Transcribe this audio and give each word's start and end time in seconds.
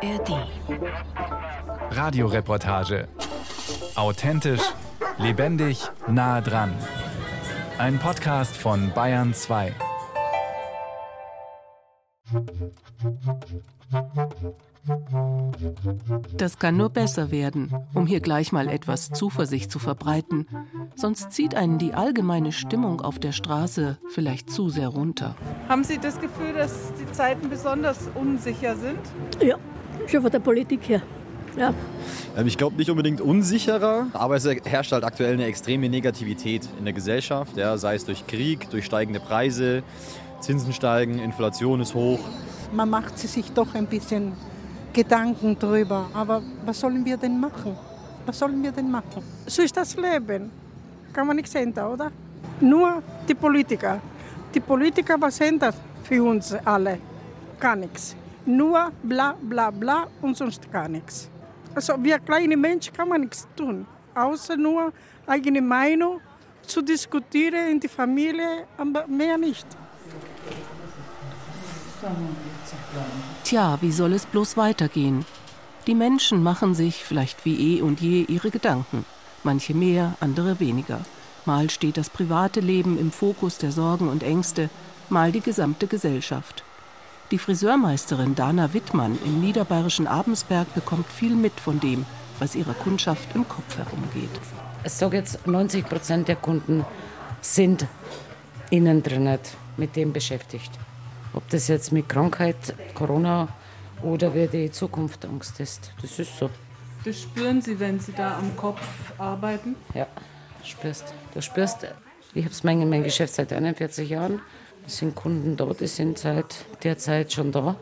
ARD. 0.00 0.46
Radioreportage. 1.90 3.08
Authentisch, 3.96 4.62
lebendig, 5.18 5.90
nah 6.06 6.40
dran. 6.40 6.72
Ein 7.78 7.98
Podcast 7.98 8.56
von 8.56 8.92
Bayern 8.94 9.34
2. 9.34 9.74
Das 16.36 16.58
kann 16.60 16.76
nur 16.76 16.90
besser 16.90 17.32
werden, 17.32 17.74
um 17.92 18.06
hier 18.06 18.20
gleich 18.20 18.52
mal 18.52 18.68
etwas 18.68 19.10
Zuversicht 19.10 19.72
zu 19.72 19.80
verbreiten. 19.80 20.46
Sonst 20.94 21.32
zieht 21.32 21.56
einen 21.56 21.78
die 21.78 21.94
allgemeine 21.94 22.52
Stimmung 22.52 23.00
auf 23.00 23.18
der 23.18 23.32
Straße 23.32 23.98
vielleicht 24.10 24.48
zu 24.48 24.68
sehr 24.68 24.88
runter. 24.88 25.34
Haben 25.68 25.82
Sie 25.82 25.98
das 25.98 26.20
Gefühl, 26.20 26.52
dass 26.54 26.92
die 26.94 27.10
Zeiten 27.10 27.48
besonders 27.48 28.08
unsicher 28.14 28.76
sind? 28.76 29.00
Ja, 29.42 29.56
schon 30.10 30.22
von 30.22 30.30
der 30.30 30.40
Politik 30.40 30.88
her. 30.88 31.02
Ja. 31.56 31.74
Ähm, 32.36 32.46
ich 32.46 32.56
glaube 32.56 32.76
nicht 32.76 32.90
unbedingt 32.90 33.20
unsicherer, 33.20 34.06
aber 34.12 34.36
es 34.36 34.46
herrscht 34.46 34.92
halt 34.92 35.04
aktuell 35.04 35.34
eine 35.34 35.46
extreme 35.46 35.88
Negativität 35.88 36.68
in 36.78 36.84
der 36.84 36.94
Gesellschaft, 36.94 37.56
ja, 37.56 37.76
sei 37.76 37.94
es 37.94 38.04
durch 38.04 38.26
Krieg, 38.26 38.70
durch 38.70 38.84
steigende 38.84 39.20
Preise, 39.20 39.82
Zinsen 40.40 40.72
steigen, 40.72 41.18
Inflation 41.18 41.80
ist 41.80 41.94
hoch. 41.94 42.20
Man 42.72 42.90
macht 42.90 43.18
sich 43.18 43.50
doch 43.52 43.74
ein 43.74 43.86
bisschen 43.86 44.32
Gedanken 44.92 45.58
drüber, 45.58 46.08
aber 46.14 46.42
was 46.64 46.80
sollen 46.80 47.04
wir 47.04 47.16
denn 47.16 47.40
machen? 47.40 47.76
Was 48.26 48.38
sollen 48.38 48.62
wir 48.62 48.72
denn 48.72 48.90
machen? 48.90 49.22
So 49.46 49.62
ist 49.62 49.76
das 49.76 49.96
Leben. 49.96 50.50
Kann 51.12 51.26
man 51.26 51.36
nichts 51.36 51.54
ändern, 51.54 51.92
oder? 51.92 52.12
Nur 52.60 53.02
die 53.28 53.34
Politiker. 53.34 54.00
Die 54.54 54.60
Politiker, 54.60 55.16
was 55.18 55.40
ändert 55.40 55.74
für 56.02 56.22
uns 56.22 56.52
alle? 56.64 56.98
Gar 57.58 57.76
nichts. 57.76 58.14
Nur 58.48 58.92
bla 59.02 59.36
bla 59.42 59.70
bla 59.70 60.06
und 60.22 60.34
sonst 60.34 60.72
gar 60.72 60.88
nichts. 60.88 61.28
Also 61.74 62.02
wir 62.02 62.18
kleine 62.18 62.56
Menschen 62.56 62.94
kann 62.94 63.10
man 63.10 63.20
nichts 63.20 63.46
tun, 63.54 63.86
außer 64.14 64.56
nur 64.56 64.90
eigene 65.26 65.60
Meinung 65.60 66.22
zu 66.62 66.80
diskutieren 66.80 67.72
in 67.72 67.78
die 67.78 67.88
Familie, 67.88 68.66
aber 68.78 69.06
mehr 69.06 69.36
nicht. 69.36 69.66
Tja, 73.44 73.76
wie 73.82 73.92
soll 73.92 74.14
es 74.14 74.24
bloß 74.24 74.56
weitergehen? 74.56 75.26
Die 75.86 75.94
Menschen 75.94 76.42
machen 76.42 76.74
sich 76.74 77.04
vielleicht 77.04 77.44
wie 77.44 77.76
eh 77.76 77.82
und 77.82 78.00
je 78.00 78.22
ihre 78.22 78.50
Gedanken. 78.50 79.04
Manche 79.44 79.74
mehr, 79.74 80.14
andere 80.20 80.58
weniger. 80.58 81.00
Mal 81.44 81.68
steht 81.68 81.98
das 81.98 82.08
private 82.08 82.60
Leben 82.60 82.98
im 82.98 83.10
Fokus 83.10 83.58
der 83.58 83.72
Sorgen 83.72 84.08
und 84.08 84.22
Ängste, 84.22 84.70
mal 85.10 85.32
die 85.32 85.42
gesamte 85.42 85.86
Gesellschaft. 85.86 86.64
Die 87.30 87.36
Friseurmeisterin 87.36 88.34
Dana 88.34 88.72
Wittmann 88.72 89.18
im 89.22 89.42
niederbayerischen 89.42 90.06
Abensberg 90.06 90.72
bekommt 90.74 91.06
viel 91.06 91.34
mit 91.34 91.60
von 91.60 91.78
dem, 91.78 92.06
was 92.38 92.54
ihrer 92.54 92.72
Kundschaft 92.72 93.34
im 93.34 93.46
Kopf 93.46 93.76
herumgeht. 93.76 94.30
Ich 94.82 94.92
sage 94.92 95.18
jetzt, 95.18 95.46
90 95.46 95.84
Prozent 95.84 96.28
der 96.28 96.36
Kunden 96.36 96.86
sind 97.42 97.86
innen 98.70 99.02
drin 99.02 99.38
mit 99.76 99.94
dem 99.94 100.14
beschäftigt. 100.14 100.70
Ob 101.34 101.46
das 101.50 101.68
jetzt 101.68 101.92
mit 101.92 102.08
Krankheit, 102.08 102.74
Corona 102.94 103.48
oder 104.02 104.34
wie 104.34 104.46
die 104.46 104.70
Zukunft 104.70 105.26
Angst 105.26 105.60
ist, 105.60 105.92
das 106.00 106.18
ist 106.18 106.38
so. 106.38 106.48
Das 107.04 107.20
spüren 107.20 107.60
Sie, 107.60 107.78
wenn 107.78 108.00
Sie 108.00 108.12
da 108.12 108.38
am 108.38 108.56
Kopf 108.56 108.80
arbeiten? 109.18 109.76
Ja, 109.92 110.06
spürst. 110.64 111.12
Du 111.34 111.42
spürst, 111.42 111.86
ich 112.32 112.44
habe 112.44 112.54
mein, 112.62 112.88
mein 112.88 113.02
Geschäft 113.04 113.34
seit 113.34 113.52
41 113.52 114.08
Jahren. 114.08 114.40
Es 114.88 114.96
sind 114.96 115.14
Kunden 115.14 115.54
da, 115.54 115.66
die 115.66 115.86
sind 115.86 116.18
seit 116.18 116.64
der 116.82 116.96
Zeit 116.96 117.30
schon 117.30 117.52
da. 117.52 117.76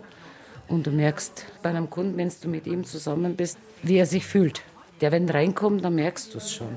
Und 0.66 0.88
du 0.88 0.90
merkst 0.90 1.46
bei 1.62 1.70
einem 1.70 1.88
Kunden, 1.88 2.16
wenn 2.16 2.32
du 2.42 2.48
mit 2.48 2.66
ihm 2.66 2.82
zusammen 2.82 3.36
bist, 3.36 3.58
wie 3.84 3.98
er 3.98 4.06
sich 4.06 4.26
fühlt. 4.26 4.62
Der, 5.00 5.12
wenn 5.12 5.28
reinkommt, 5.28 5.84
dann 5.84 5.94
merkst 5.94 6.34
du 6.34 6.38
es 6.38 6.52
schon. 6.52 6.76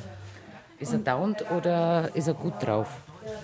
Ist 0.78 0.94
er 0.94 1.00
down 1.00 1.36
oder 1.58 2.12
ist 2.14 2.28
er 2.28 2.36
gut 2.36 2.54
drauf? 2.62 2.90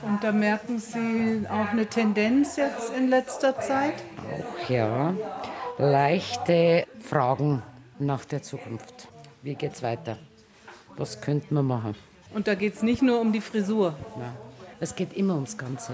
Und 0.04 0.24
da 0.24 0.32
merken 0.32 0.78
Sie 0.78 1.48
auch 1.50 1.70
eine 1.70 1.88
Tendenz 1.88 2.56
jetzt 2.56 2.94
in 2.96 3.10
letzter 3.10 3.60
Zeit? 3.60 3.96
Auch 4.32 4.70
ja. 4.70 5.16
Leichte 5.80 6.86
Fragen 7.00 7.64
nach 7.98 8.26
der 8.26 8.44
Zukunft. 8.44 9.08
Wie 9.42 9.56
geht's 9.56 9.82
weiter? 9.82 10.20
Was 10.98 11.20
könnten 11.20 11.56
wir 11.56 11.64
machen? 11.64 11.96
Und 12.32 12.48
da 12.48 12.54
geht 12.54 12.76
es 12.76 12.84
nicht 12.84 13.02
nur 13.02 13.20
um 13.22 13.34
die 13.34 13.42
Frisur? 13.42 13.96
Nein, 14.20 14.34
es 14.80 14.94
geht 14.94 15.14
immer 15.14 15.34
ums 15.34 15.58
Ganze. 15.58 15.94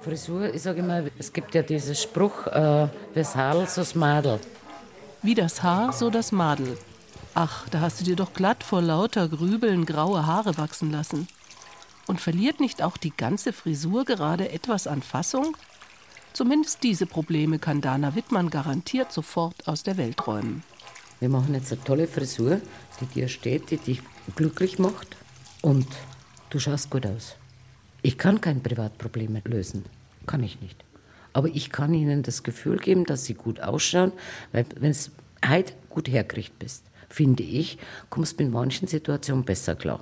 Frisur, 0.00 0.54
ich 0.54 0.62
sage 0.62 0.80
immer, 0.80 1.02
es 1.18 1.32
gibt 1.32 1.54
ja 1.54 1.62
diesen 1.62 1.94
Spruch, 1.94 2.46
äh, 2.46 2.88
das 3.14 3.34
Haar, 3.34 3.66
so 3.66 3.80
das 3.80 3.94
Madel. 3.94 4.38
Wie 5.22 5.34
das 5.34 5.62
Haar, 5.62 5.92
so 5.92 6.08
das 6.08 6.30
Madel. 6.30 6.78
Ach, 7.34 7.68
da 7.68 7.80
hast 7.80 8.00
du 8.00 8.04
dir 8.04 8.16
doch 8.16 8.32
glatt 8.32 8.62
vor 8.62 8.80
lauter 8.80 9.28
Grübeln 9.28 9.86
graue 9.86 10.26
Haare 10.26 10.56
wachsen 10.56 10.92
lassen. 10.92 11.28
Und 12.06 12.20
verliert 12.20 12.60
nicht 12.60 12.82
auch 12.82 12.96
die 12.96 13.12
ganze 13.14 13.52
Frisur 13.52 14.04
gerade 14.04 14.50
etwas 14.50 14.86
an 14.86 15.02
Fassung? 15.02 15.56
Zumindest 16.32 16.82
diese 16.82 17.06
Probleme 17.06 17.58
kann 17.58 17.80
Dana 17.80 18.14
Wittmann 18.14 18.50
garantiert 18.50 19.12
sofort 19.12 19.66
aus 19.66 19.82
der 19.82 19.96
Welt 19.96 20.26
räumen. 20.26 20.62
Wir 21.20 21.28
machen 21.28 21.54
jetzt 21.54 21.72
eine 21.72 21.82
tolle 21.82 22.06
Frisur, 22.06 22.60
die 23.00 23.06
dir 23.06 23.28
steht, 23.28 23.70
die 23.70 23.76
dich 23.76 24.02
glücklich 24.36 24.78
macht 24.78 25.16
und 25.62 25.86
du 26.50 26.60
schaust 26.60 26.90
gut 26.90 27.06
aus. 27.06 27.34
Ich 28.02 28.16
kann 28.16 28.40
kein 28.40 28.62
Privatproblem 28.62 29.40
lösen. 29.44 29.84
Kann 30.26 30.42
ich 30.42 30.60
nicht. 30.60 30.84
Aber 31.32 31.48
ich 31.48 31.70
kann 31.70 31.94
ihnen 31.94 32.22
das 32.22 32.42
Gefühl 32.42 32.78
geben, 32.78 33.04
dass 33.04 33.24
sie 33.24 33.34
gut 33.34 33.60
ausschauen, 33.60 34.12
weil 34.52 34.66
wenn 34.78 34.90
es 34.90 35.10
heute 35.46 35.72
gut 35.88 36.08
hergerichtet 36.08 36.58
bist, 36.58 36.84
finde 37.08 37.42
ich, 37.42 37.78
kommst 38.10 38.38
du 38.38 38.44
mit 38.44 38.52
manchen 38.52 38.88
Situationen 38.88 39.44
besser 39.44 39.74
klar. 39.74 40.00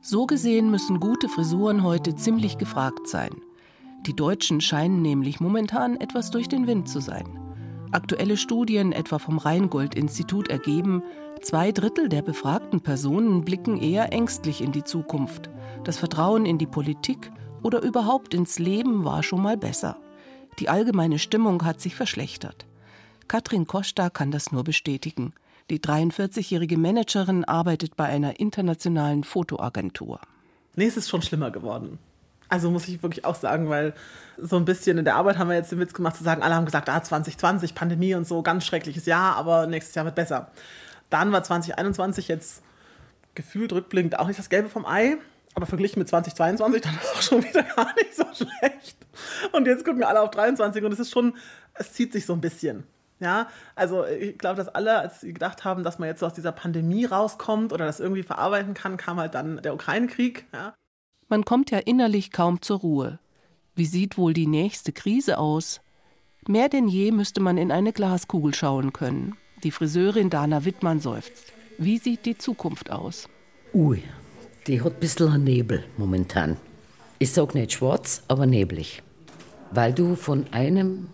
So 0.00 0.26
gesehen 0.26 0.70
müssen 0.70 1.00
gute 1.00 1.28
Frisuren 1.28 1.82
heute 1.82 2.14
ziemlich 2.14 2.58
gefragt 2.58 3.08
sein. 3.08 3.30
Die 4.06 4.14
Deutschen 4.14 4.60
scheinen 4.60 5.02
nämlich 5.02 5.40
momentan 5.40 6.00
etwas 6.00 6.30
durch 6.30 6.48
den 6.48 6.66
Wind 6.68 6.88
zu 6.88 7.00
sein. 7.00 7.45
Aktuelle 7.92 8.36
Studien 8.36 8.92
etwa 8.92 9.18
vom 9.18 9.38
Rheingold-Institut 9.38 10.48
ergeben, 10.48 11.02
zwei 11.40 11.70
Drittel 11.70 12.08
der 12.08 12.22
befragten 12.22 12.80
Personen 12.80 13.44
blicken 13.44 13.80
eher 13.80 14.12
ängstlich 14.12 14.60
in 14.60 14.72
die 14.72 14.84
Zukunft. 14.84 15.50
Das 15.84 15.98
Vertrauen 15.98 16.46
in 16.46 16.58
die 16.58 16.66
Politik 16.66 17.30
oder 17.62 17.82
überhaupt 17.82 18.34
ins 18.34 18.58
Leben 18.58 19.04
war 19.04 19.22
schon 19.22 19.42
mal 19.42 19.56
besser. 19.56 19.96
Die 20.58 20.68
allgemeine 20.68 21.18
Stimmung 21.18 21.64
hat 21.64 21.80
sich 21.80 21.94
verschlechtert. 21.94 22.66
Katrin 23.28 23.66
Costa 23.66 24.10
kann 24.10 24.30
das 24.30 24.52
nur 24.52 24.64
bestätigen. 24.64 25.32
Die 25.70 25.80
43-jährige 25.80 26.78
Managerin 26.78 27.44
arbeitet 27.44 27.96
bei 27.96 28.04
einer 28.04 28.40
internationalen 28.40 29.24
Fotoagentur. 29.24 30.20
Nee, 30.76 30.86
es 30.86 30.96
ist 30.96 31.08
schon 31.08 31.22
schlimmer 31.22 31.50
geworden. 31.50 31.98
Also 32.48 32.70
muss 32.70 32.86
ich 32.88 33.02
wirklich 33.02 33.24
auch 33.24 33.34
sagen, 33.34 33.68
weil 33.68 33.94
so 34.38 34.56
ein 34.56 34.64
bisschen 34.64 34.98
in 34.98 35.04
der 35.04 35.16
Arbeit 35.16 35.38
haben 35.38 35.48
wir 35.48 35.56
jetzt 35.56 35.72
den 35.72 35.80
Witz 35.80 35.94
gemacht 35.94 36.16
zu 36.16 36.24
sagen, 36.24 36.42
alle 36.42 36.54
haben 36.54 36.64
gesagt, 36.64 36.88
ah, 36.88 37.02
2020, 37.02 37.74
Pandemie 37.74 38.14
und 38.14 38.26
so, 38.26 38.42
ganz 38.42 38.64
schreckliches 38.64 39.06
Jahr, 39.06 39.36
aber 39.36 39.66
nächstes 39.66 39.94
Jahr 39.94 40.04
wird 40.04 40.14
besser. 40.14 40.50
Dann 41.10 41.32
war 41.32 41.42
2021 41.42 42.28
jetzt 42.28 42.62
gefühlt 43.34 43.72
rückblickend 43.72 44.18
auch 44.18 44.26
nicht 44.26 44.38
das 44.38 44.48
Gelbe 44.48 44.68
vom 44.68 44.86
Ei, 44.86 45.16
aber 45.54 45.66
verglichen 45.66 45.98
mit 45.98 46.08
2022 46.08 46.82
dann 46.82 46.98
auch 46.98 47.22
schon 47.22 47.42
wieder 47.42 47.62
gar 47.62 47.94
nicht 47.94 48.14
so 48.14 48.24
schlecht. 48.32 48.96
Und 49.52 49.66
jetzt 49.66 49.84
gucken 49.84 50.04
alle 50.04 50.20
auf 50.20 50.30
23 50.30 50.84
und 50.84 50.92
es 50.92 51.00
ist 51.00 51.10
schon, 51.10 51.36
es 51.74 51.92
zieht 51.92 52.12
sich 52.12 52.26
so 52.26 52.32
ein 52.32 52.40
bisschen. 52.40 52.84
Ja, 53.18 53.48
also 53.74 54.04
ich 54.04 54.36
glaube, 54.36 54.56
dass 54.56 54.68
alle, 54.68 54.98
als 54.98 55.22
sie 55.22 55.32
gedacht 55.32 55.64
haben, 55.64 55.84
dass 55.84 55.98
man 55.98 56.08
jetzt 56.08 56.20
so 56.20 56.26
aus 56.26 56.34
dieser 56.34 56.52
Pandemie 56.52 57.06
rauskommt 57.06 57.72
oder 57.72 57.86
das 57.86 57.98
irgendwie 57.98 58.22
verarbeiten 58.22 58.74
kann, 58.74 58.98
kam 58.98 59.18
halt 59.18 59.34
dann 59.34 59.62
der 59.62 59.72
Ukraine-Krieg. 59.72 60.44
Ja. 60.52 60.74
Man 61.28 61.44
kommt 61.44 61.72
ja 61.72 61.78
innerlich 61.78 62.30
kaum 62.30 62.62
zur 62.62 62.78
Ruhe. 62.78 63.18
Wie 63.74 63.86
sieht 63.86 64.16
wohl 64.16 64.32
die 64.32 64.46
nächste 64.46 64.92
Krise 64.92 65.38
aus? 65.38 65.80
Mehr 66.46 66.68
denn 66.68 66.86
je 66.86 67.10
müsste 67.10 67.40
man 67.40 67.58
in 67.58 67.72
eine 67.72 67.92
Glaskugel 67.92 68.54
schauen 68.54 68.92
können. 68.92 69.34
Die 69.64 69.72
Friseurin 69.72 70.30
Dana 70.30 70.64
Wittmann 70.64 71.00
seufzt. 71.00 71.52
Wie 71.78 71.98
sieht 71.98 72.26
die 72.26 72.38
Zukunft 72.38 72.92
aus? 72.92 73.28
Ui, 73.74 74.04
die 74.68 74.80
hat 74.80 74.94
ein 74.94 75.00
bisschen 75.00 75.42
Nebel 75.42 75.84
momentan. 75.96 76.58
Ich 77.18 77.32
sag 77.32 77.56
nicht 77.56 77.72
schwarz, 77.72 78.22
aber 78.28 78.46
neblig. 78.46 79.02
Weil 79.72 79.92
du 79.92 80.14
von 80.14 80.46
einem 80.52 81.08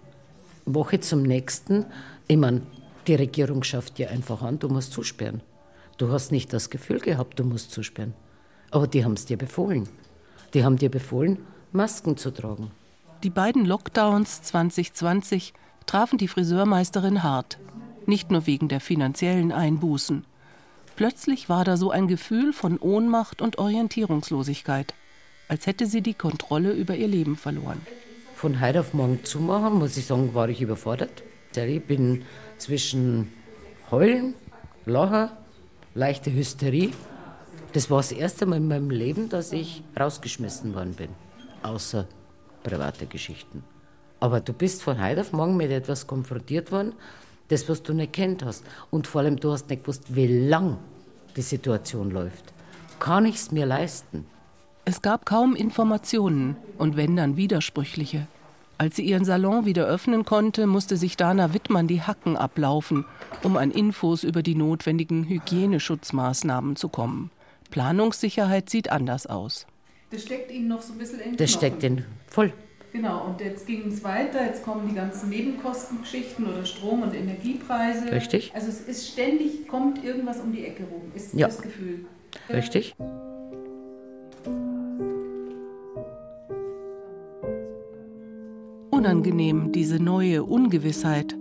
Woche 0.67 1.00
zum 1.00 1.23
nächsten, 1.23 1.87
ich 2.29 2.37
meine, 2.37 2.62
die 3.06 3.15
Regierung 3.15 3.62
schafft 3.62 3.97
dir 3.97 4.11
einfach 4.11 4.43
an, 4.43 4.58
du 4.58 4.69
musst 4.69 4.93
zusperren. 4.93 5.41
Du 5.97 6.12
hast 6.12 6.32
nicht 6.32 6.53
das 6.53 6.69
Gefühl 6.69 7.00
gehabt, 7.00 7.38
du 7.41 7.44
musst 7.44 7.70
zusperren. 7.70 8.12
Aber 8.70 8.87
die 8.87 9.05
haben 9.05 9.15
es 9.15 9.25
dir 9.25 9.38
befohlen. 9.38 9.88
Die 10.54 10.64
haben 10.64 10.76
dir 10.76 10.90
befohlen, 10.90 11.38
Masken 11.72 12.16
zu 12.16 12.31
tragen. 12.31 12.70
Die 13.22 13.31
beiden 13.31 13.64
Lockdowns 13.64 14.43
2020 14.43 15.54
trafen 15.87 16.19
die 16.19 16.28
Friseurmeisterin 16.28 17.22
hart. 17.22 17.58
Nicht 18.06 18.31
nur 18.31 18.46
wegen 18.46 18.69
der 18.69 18.81
finanziellen 18.81 19.52
Einbußen. 19.52 20.25
Plötzlich 20.96 21.49
war 21.49 21.64
da 21.64 21.76
so 21.76 21.90
ein 21.90 22.08
Gefühl 22.08 22.52
von 22.52 22.78
Ohnmacht 22.78 23.40
und 23.40 23.58
Orientierungslosigkeit, 23.58 24.93
als 25.49 25.66
hätte 25.66 25.87
sie 25.87 26.02
die 26.02 26.14
Kontrolle 26.14 26.72
über 26.72 26.94
ihr 26.96 27.08
Leben 27.08 27.37
verloren. 27.37 27.81
von 28.34 28.60
heute 28.60 28.81
auf 28.81 28.93
morgen 28.93 29.25
zumachen, 29.25 29.78
muss 29.78 29.96
ich 29.96 30.06
sagen, 30.06 30.34
war 30.34 30.48
ich 30.48 30.60
überfordert. 30.60 31.22
Ich 31.55 31.84
bin 31.84 32.25
zwischen 32.58 33.32
Heulen, 33.90 34.34
Lachen, 34.84 35.31
leichte 35.94 36.32
Hysterie. 36.32 36.90
Das 37.72 37.90
war 37.90 37.98
das 37.98 38.12
erste 38.12 38.44
Mal 38.44 38.56
in 38.56 38.69
meinem 38.69 38.90
Leben, 38.90 39.30
dass 39.30 39.50
ich 39.50 39.82
rausgeschmissen 39.98 40.74
worden 40.74 40.92
bin. 40.92 41.08
Außer 41.62 42.06
private 42.62 43.06
Geschichten. 43.06 43.64
Aber 44.20 44.40
du 44.40 44.52
bist 44.52 44.82
von 44.82 45.02
heute 45.02 45.22
auf 45.22 45.32
morgen 45.32 45.56
mit 45.56 45.70
etwas 45.70 46.06
konfrontiert 46.06 46.70
worden, 46.70 46.92
das, 47.48 47.69
was 47.70 47.82
du 47.82 47.94
nicht 47.94 48.12
kennt 48.12 48.44
hast. 48.44 48.64
Und 48.90 49.06
vor 49.06 49.22
allem, 49.22 49.40
du 49.40 49.52
hast 49.52 49.70
nicht 49.70 49.84
gewusst, 49.84 50.14
wie 50.14 50.48
lang 50.48 50.76
die 51.34 51.42
Situation 51.42 52.10
läuft. 52.10 52.52
Kann 52.98 53.24
ich 53.24 53.36
es 53.36 53.52
mir 53.52 53.64
leisten? 53.64 54.26
Es 54.84 55.00
gab 55.00 55.24
kaum 55.24 55.56
Informationen 55.56 56.56
und 56.76 56.96
wenn 56.96 57.16
dann 57.16 57.38
widersprüchliche. 57.38 58.26
Als 58.76 58.96
sie 58.96 59.04
ihren 59.04 59.24
Salon 59.24 59.64
wieder 59.64 59.86
öffnen 59.86 60.24
konnte, 60.24 60.66
musste 60.66 60.96
sich 60.98 61.16
Dana 61.16 61.54
Wittmann 61.54 61.86
die 61.86 62.02
Hacken 62.02 62.36
ablaufen, 62.36 63.06
um 63.42 63.56
an 63.56 63.70
Infos 63.70 64.24
über 64.24 64.42
die 64.42 64.56
notwendigen 64.56 65.24
Hygieneschutzmaßnahmen 65.24 66.76
zu 66.76 66.88
kommen. 66.88 67.30
Planungssicherheit 67.72 68.70
sieht 68.70 68.92
anders 68.92 69.26
aus. 69.26 69.66
Das 70.10 70.22
steckt 70.22 70.52
Ihnen 70.52 70.69
noch 70.69 70.82
so 70.82 70.92
ein 70.92 70.98
bisschen 70.98 71.20
in 71.20 71.36
Das 71.36 71.50
steckt 71.50 71.82
in 71.82 72.04
voll. 72.28 72.52
Genau, 72.92 73.24
und 73.24 73.40
jetzt 73.40 73.66
ging 73.66 73.88
es 73.88 74.04
weiter, 74.04 74.44
jetzt 74.44 74.62
kommen 74.62 74.86
die 74.86 74.94
ganzen 74.94 75.30
Nebenkostengeschichten 75.30 76.46
oder 76.46 76.66
Strom- 76.66 77.02
und 77.02 77.14
Energiepreise. 77.14 78.12
Richtig. 78.12 78.52
Also 78.54 78.69
es 78.69 78.82
ist 78.82 79.08
ständig, 79.08 79.66
kommt 79.66 80.04
irgendwas 80.04 80.40
um 80.40 80.52
die 80.52 80.66
Ecke 80.66 80.84
rum, 80.84 81.00
ist 81.14 81.32
Ja. 81.32 81.46
das 81.46 81.62
Gefühl. 81.62 82.04
Richtig? 82.52 82.94
Unangenehm, 88.90 89.72
diese 89.72 89.96
neue 89.96 90.44
Ungewissheit. 90.44 91.34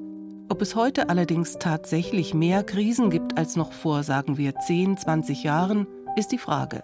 Ob 0.50 0.62
es 0.62 0.76
heute 0.76 1.10
allerdings 1.10 1.58
tatsächlich 1.60 2.34
mehr 2.34 2.64
Krisen 2.64 3.10
gibt 3.10 3.38
als 3.38 3.56
noch 3.56 3.72
vor, 3.72 4.04
sagen 4.04 4.38
wir, 4.38 4.56
10, 4.56 4.98
20 4.98 5.44
Jahren, 5.44 5.88
ist 6.16 6.32
die 6.32 6.38
Frage. 6.38 6.84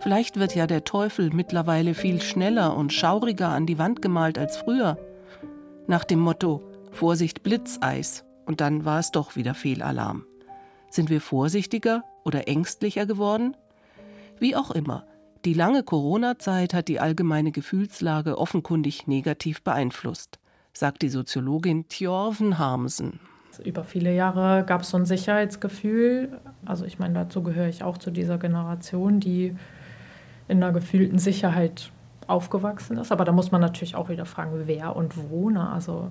Vielleicht 0.00 0.38
wird 0.38 0.54
ja 0.54 0.66
der 0.66 0.84
Teufel 0.84 1.30
mittlerweile 1.32 1.94
viel 1.94 2.20
schneller 2.20 2.76
und 2.76 2.92
schauriger 2.92 3.48
an 3.48 3.66
die 3.66 3.78
Wand 3.78 4.02
gemalt 4.02 4.38
als 4.38 4.56
früher. 4.56 4.98
Nach 5.86 6.04
dem 6.04 6.18
Motto 6.18 6.62
Vorsicht 6.90 7.42
Blitzeis 7.42 8.24
und 8.44 8.60
dann 8.60 8.84
war 8.84 8.98
es 8.98 9.12
doch 9.12 9.36
wieder 9.36 9.54
Fehlalarm. 9.54 10.26
Sind 10.90 11.08
wir 11.08 11.20
vorsichtiger 11.20 12.04
oder 12.24 12.48
ängstlicher 12.48 13.06
geworden? 13.06 13.56
Wie 14.38 14.56
auch 14.56 14.72
immer, 14.72 15.06
die 15.44 15.54
lange 15.54 15.82
Corona-Zeit 15.82 16.74
hat 16.74 16.88
die 16.88 17.00
allgemeine 17.00 17.50
Gefühlslage 17.50 18.38
offenkundig 18.38 19.06
negativ 19.06 19.62
beeinflusst, 19.62 20.38
sagt 20.72 21.02
die 21.02 21.08
Soziologin 21.08 21.88
Tjorven 21.88 22.58
Harmsen. 22.58 23.20
Über 23.58 23.84
viele 23.84 24.14
Jahre 24.14 24.64
gab 24.64 24.82
es 24.82 24.90
so 24.90 24.96
ein 24.96 25.06
Sicherheitsgefühl. 25.06 26.40
Also 26.64 26.84
ich 26.84 26.98
meine, 26.98 27.14
dazu 27.14 27.42
gehöre 27.42 27.68
ich 27.68 27.82
auch 27.84 27.98
zu 27.98 28.10
dieser 28.10 28.38
Generation, 28.38 29.20
die 29.20 29.56
in 30.48 30.62
einer 30.62 30.72
gefühlten 30.72 31.18
Sicherheit 31.18 31.90
aufgewachsen 32.26 32.96
ist. 32.98 33.12
Aber 33.12 33.24
da 33.24 33.32
muss 33.32 33.52
man 33.52 33.60
natürlich 33.60 33.94
auch 33.94 34.08
wieder 34.08 34.26
fragen, 34.26 34.62
wer 34.66 34.96
und 34.96 35.30
wo. 35.30 35.50
Ne? 35.50 35.68
Also 35.68 36.10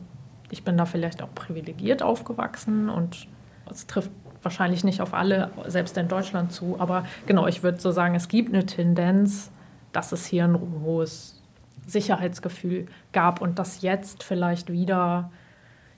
ich 0.49 0.63
bin 0.63 0.77
da 0.77 0.85
vielleicht 0.85 1.21
auch 1.21 1.33
privilegiert 1.33 2.03
aufgewachsen 2.03 2.89
und 2.89 3.27
es 3.69 3.87
trifft 3.87 4.11
wahrscheinlich 4.43 4.83
nicht 4.83 5.01
auf 5.01 5.13
alle, 5.13 5.51
selbst 5.67 5.97
in 5.97 6.07
Deutschland 6.07 6.51
zu. 6.51 6.75
Aber 6.79 7.05
genau, 7.25 7.47
ich 7.47 7.63
würde 7.63 7.79
so 7.79 7.91
sagen, 7.91 8.15
es 8.15 8.27
gibt 8.27 8.53
eine 8.53 8.65
Tendenz, 8.65 9.51
dass 9.91 10.11
es 10.11 10.25
hier 10.25 10.45
ein 10.45 10.59
hohes 10.83 11.41
Sicherheitsgefühl 11.87 12.87
gab 13.11 13.41
und 13.41 13.59
dass 13.59 13.81
jetzt 13.81 14.23
vielleicht 14.23 14.71
wieder 14.71 15.31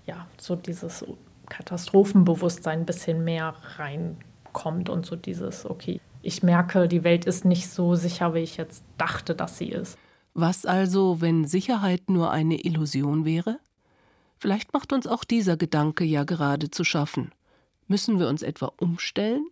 ja, 0.06 0.28
so 0.38 0.56
dieses 0.56 1.06
Katastrophenbewusstsein 1.54 2.80
ein 2.80 2.86
bisschen 2.86 3.24
mehr 3.24 3.54
reinkommt 3.78 4.90
und 4.90 5.06
so 5.06 5.16
dieses, 5.16 5.70
okay, 5.70 6.02
ich 6.24 6.42
merke, 6.42 6.88
die 6.88 7.04
Welt 7.04 7.26
ist 7.26 7.46
nicht 7.46 7.70
so 7.70 7.94
sicher, 7.94 8.34
wie 8.34 8.40
ich 8.40 8.58
jetzt 8.58 8.84
dachte, 8.98 9.36
dass 9.36 9.60
sie 9.60 9.70
ist. 9.70 9.98
Was 10.34 10.66
also, 10.66 11.22
wenn 11.22 11.46
Sicherheit 11.46 12.10
nur 12.10 12.32
eine 12.32 12.60
Illusion 12.66 13.24
wäre? 13.24 13.60
Vielleicht 14.40 14.74
macht 14.74 14.94
uns 14.94 15.06
auch 15.06 15.24
dieser 15.24 15.56
Gedanke 15.56 16.04
ja 16.04 16.24
gerade 16.24 16.72
zu 16.72 16.84
schaffen. 16.84 17.32
Müssen 17.88 18.18
wir 18.18 18.28
uns 18.30 18.42
etwa 18.42 18.72
umstellen? 18.80 19.46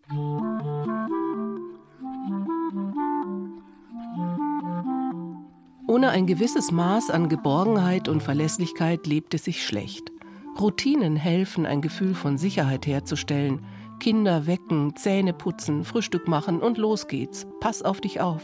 Ohne 5.87 6.09
ein 6.09 6.25
gewisses 6.25 6.71
Maß 6.71 7.11
an 7.11 7.29
Geborgenheit 7.29 8.07
und 8.07 8.23
Verlässlichkeit 8.23 9.05
lebt 9.05 9.35
es 9.35 9.43
sich 9.43 9.63
schlecht. 9.63 10.11
Routinen 10.59 11.15
helfen, 11.15 11.65
ein 11.65 11.81
Gefühl 11.81 12.13
von 12.13 12.37
Sicherheit 12.37 12.85
herzustellen. 12.85 13.65
Kinder 13.99 14.47
wecken, 14.47 14.95
Zähne 14.95 15.33
putzen, 15.33 15.83
Frühstück 15.83 16.27
machen 16.27 16.59
und 16.59 16.77
los 16.77 17.07
geht's. 17.07 17.47
Pass 17.59 17.83
auf 17.83 18.01
dich 18.01 18.19
auf. 18.19 18.41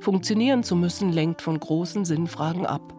Funktionieren 0.00 0.62
zu 0.62 0.76
müssen 0.76 1.10
lenkt 1.12 1.40
von 1.40 1.58
großen 1.58 2.04
Sinnfragen 2.04 2.66
ab. 2.66 2.94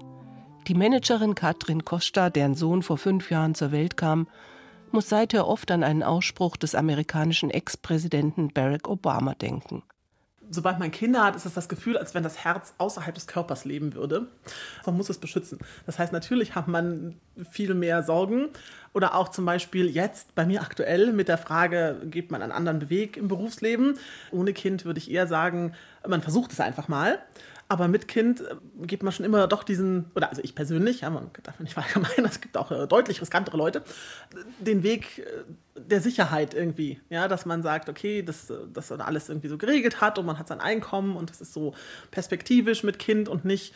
Die 0.68 0.74
Managerin 0.74 1.36
Katrin 1.36 1.86
Costa, 1.86 2.32
deren 2.32 2.56
Sohn 2.56 2.82
vor 2.82 2.98
fünf 2.98 3.30
Jahren 3.30 3.54
zur 3.54 3.72
Welt 3.72 3.98
kam, 3.98 4.28
muss 4.92 5.10
seither 5.10 5.48
oft 5.48 5.70
an 5.72 5.84
einen 5.84 6.02
Ausspruch 6.02 6.58
des 6.58 6.74
amerikanischen 6.74 7.52
Ex-Präsidenten 7.52 8.50
Barack 8.50 8.88
Obama 8.88 9.36
denken. 9.36 9.84
Sobald 10.50 10.80
man 10.80 10.92
Kinder 10.92 11.24
hat, 11.24 11.36
ist 11.36 11.46
es 11.46 11.54
das 11.54 11.70
Gefühl, 11.70 11.98
als 11.98 12.14
wenn 12.14 12.24
das 12.24 12.44
Herz 12.44 12.74
außerhalb 12.78 13.14
des 13.14 13.28
Körpers 13.28 13.66
leben 13.66 13.94
würde. 13.94 14.28
Man 14.86 14.98
muss 14.98 15.10
es 15.10 15.18
beschützen. 15.18 15.60
Das 15.86 16.00
heißt, 16.00 16.14
natürlich 16.14 16.56
hat 16.56 16.68
man 16.68 17.16
viel 17.50 17.74
mehr 17.74 18.04
Sorgen. 18.04 18.50
Oder 18.94 19.16
auch 19.16 19.30
zum 19.30 19.46
Beispiel 19.46 19.90
jetzt 19.90 20.36
bei 20.36 20.46
mir 20.46 20.62
aktuell 20.62 21.12
mit 21.12 21.28
der 21.28 21.38
Frage, 21.38 22.02
geht 22.06 22.32
man 22.32 22.42
einen 22.42 22.54
anderen 22.54 22.90
Weg 22.90 23.18
im 23.18 23.28
Berufsleben? 23.28 23.98
Ohne 24.32 24.54
Kind 24.54 24.86
würde 24.86 25.00
ich 25.00 25.12
eher 25.12 25.28
sagen, 25.28 25.74
man 26.08 26.22
versucht 26.22 26.52
es 26.54 26.60
einfach 26.60 26.88
mal. 26.88 27.20
Aber 27.68 27.88
mit 27.88 28.08
Kind 28.08 28.42
äh, 28.42 28.56
geht 28.86 29.02
man 29.02 29.12
schon 29.12 29.26
immer 29.26 29.48
doch 29.48 29.64
diesen, 29.64 30.12
oder 30.16 30.30
also 30.30 30.42
ich 30.44 30.54
persönlich, 30.54 31.02
ja, 31.02 31.10
man 31.10 31.32
darf 31.44 31.60
nicht 31.60 31.74
verallgemeinern, 31.74 32.26
es 32.32 32.42
gibt 32.42 32.58
auch 32.58 32.72
äh, 32.72 32.88
deutlich 32.88 33.22
riskantere 33.22 33.58
Leute, 33.58 33.84
den 34.60 34.84
Weg 34.84 35.20
äh, 35.20 35.44
der 35.76 36.02
Sicherheit 36.02 36.54
irgendwie. 36.54 37.02
Ja, 37.10 37.28
dass 37.28 37.46
man 37.46 37.64
sagt, 37.64 37.90
okay, 37.90 38.22
dass 38.22 38.54
das 38.72 38.92
alles 38.92 39.30
irgendwie 39.30 39.48
so 39.48 39.58
geregelt 39.58 40.00
hat 40.00 40.20
und 40.20 40.26
man 40.26 40.38
hat 40.38 40.48
sein 40.48 40.62
Einkommen 40.62 41.16
und 41.16 41.30
das 41.30 41.42
ist 41.42 41.54
so 41.54 41.74
perspektivisch 42.12 42.84
mit 42.84 43.00
Kind 43.00 43.28
und 43.28 43.46
nicht, 43.46 43.74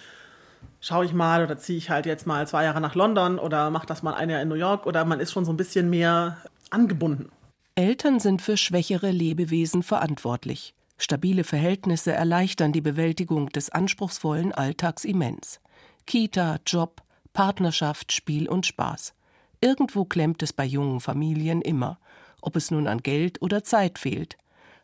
schaue 0.81 1.05
ich 1.05 1.13
mal 1.13 1.43
oder 1.43 1.57
ziehe 1.57 1.77
ich 1.77 1.89
halt 1.89 2.05
jetzt 2.05 2.27
mal 2.27 2.47
zwei 2.47 2.65
Jahre 2.65 2.81
nach 2.81 2.95
London 2.95 3.39
oder 3.39 3.69
mache 3.71 3.87
das 3.87 4.03
mal 4.03 4.13
ein 4.13 4.29
Jahr 4.29 4.41
in 4.41 4.49
New 4.49 4.55
York 4.55 4.85
oder 4.85 5.03
man 5.03 5.19
ist 5.19 5.31
schon 5.31 5.45
so 5.45 5.51
ein 5.51 5.57
bisschen 5.57 5.89
mehr 5.89 6.37
angebunden. 6.69 7.31
Eltern 7.75 8.19
sind 8.19 8.41
für 8.41 8.57
schwächere 8.57 9.09
Lebewesen 9.09 9.83
verantwortlich. 9.83 10.73
Stabile 11.01 11.45
Verhältnisse 11.45 12.11
erleichtern 12.11 12.73
die 12.73 12.81
Bewältigung 12.81 13.49
des 13.49 13.69
anspruchsvollen 13.69 14.51
Alltags 14.51 15.05
immens. 15.05 15.61
Kita, 16.05 16.59
Job, 16.67 17.01
Partnerschaft, 17.31 18.11
Spiel 18.11 18.49
und 18.49 18.65
Spaß. 18.65 19.13
Irgendwo 19.61 20.03
klemmt 20.03 20.43
es 20.43 20.51
bei 20.51 20.65
jungen 20.65 20.99
Familien 20.99 21.61
immer, 21.61 21.99
ob 22.41 22.57
es 22.57 22.69
nun 22.69 22.85
an 22.85 22.99
Geld 22.99 23.41
oder 23.41 23.63
Zeit 23.63 23.97
fehlt. 23.97 24.37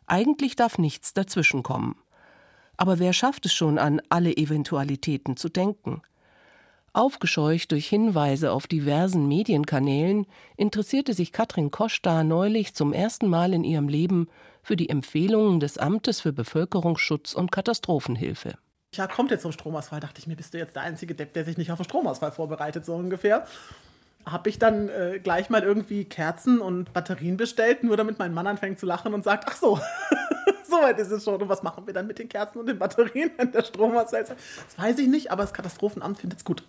Eigentlich 0.06 0.56
darf 0.56 0.78
nichts 0.78 1.12
dazwischenkommen. 1.12 1.96
Aber 2.78 2.98
wer 2.98 3.12
schafft 3.12 3.44
es 3.44 3.52
schon 3.52 3.78
an 3.78 4.00
alle 4.08 4.34
Eventualitäten 4.34 5.36
zu 5.36 5.50
denken? 5.50 6.00
Aufgescheucht 6.94 7.72
durch 7.72 7.88
Hinweise 7.88 8.52
auf 8.52 8.66
diversen 8.66 9.28
Medienkanälen 9.28 10.26
interessierte 10.56 11.12
sich 11.12 11.30
Katrin 11.30 11.70
Kosta 11.70 12.24
neulich 12.24 12.72
zum 12.72 12.94
ersten 12.94 13.28
Mal 13.28 13.52
in 13.52 13.64
ihrem 13.64 13.88
Leben 13.88 14.28
für 14.66 14.76
die 14.76 14.88
Empfehlungen 14.88 15.60
des 15.60 15.78
Amtes 15.78 16.20
für 16.20 16.32
Bevölkerungsschutz 16.32 17.34
und 17.34 17.52
Katastrophenhilfe. 17.52 18.54
Ja, 18.92 19.06
kommt 19.06 19.30
jetzt 19.30 19.42
zum 19.42 19.52
Stromausfall, 19.52 20.00
dachte 20.00 20.18
ich 20.18 20.26
mir, 20.26 20.34
bist 20.34 20.54
du 20.54 20.58
jetzt 20.58 20.74
der 20.74 20.82
einzige 20.82 21.14
Depp, 21.14 21.34
der 21.34 21.44
sich 21.44 21.56
nicht 21.56 21.70
auf 21.70 21.78
den 21.78 21.84
Stromausfall 21.84 22.32
vorbereitet, 22.32 22.84
so 22.84 22.96
ungefähr. 22.96 23.46
Habe 24.24 24.48
ich 24.48 24.58
dann 24.58 24.88
äh, 24.88 25.20
gleich 25.22 25.50
mal 25.50 25.62
irgendwie 25.62 26.04
Kerzen 26.04 26.60
und 26.60 26.92
Batterien 26.92 27.36
bestellt, 27.36 27.84
nur 27.84 27.96
damit 27.96 28.18
mein 28.18 28.34
Mann 28.34 28.48
anfängt 28.48 28.80
zu 28.80 28.86
lachen 28.86 29.14
und 29.14 29.22
sagt, 29.22 29.44
ach 29.46 29.54
so, 29.54 29.78
so 30.68 30.76
weit 30.82 30.98
ist 30.98 31.12
es 31.12 31.22
schon. 31.22 31.40
Und 31.40 31.48
was 31.48 31.62
machen 31.62 31.86
wir 31.86 31.94
dann 31.94 32.08
mit 32.08 32.18
den 32.18 32.28
Kerzen 32.28 32.58
und 32.58 32.66
den 32.66 32.80
Batterien, 32.80 33.30
wenn 33.36 33.52
der 33.52 33.62
Stromausfall 33.62 34.22
ist? 34.22 34.30
Das 34.30 34.78
weiß 34.78 34.98
ich 34.98 35.06
nicht, 35.06 35.30
aber 35.30 35.42
das 35.42 35.54
Katastrophenamt 35.54 36.18
findet 36.18 36.40
es 36.40 36.44
gut. 36.44 36.64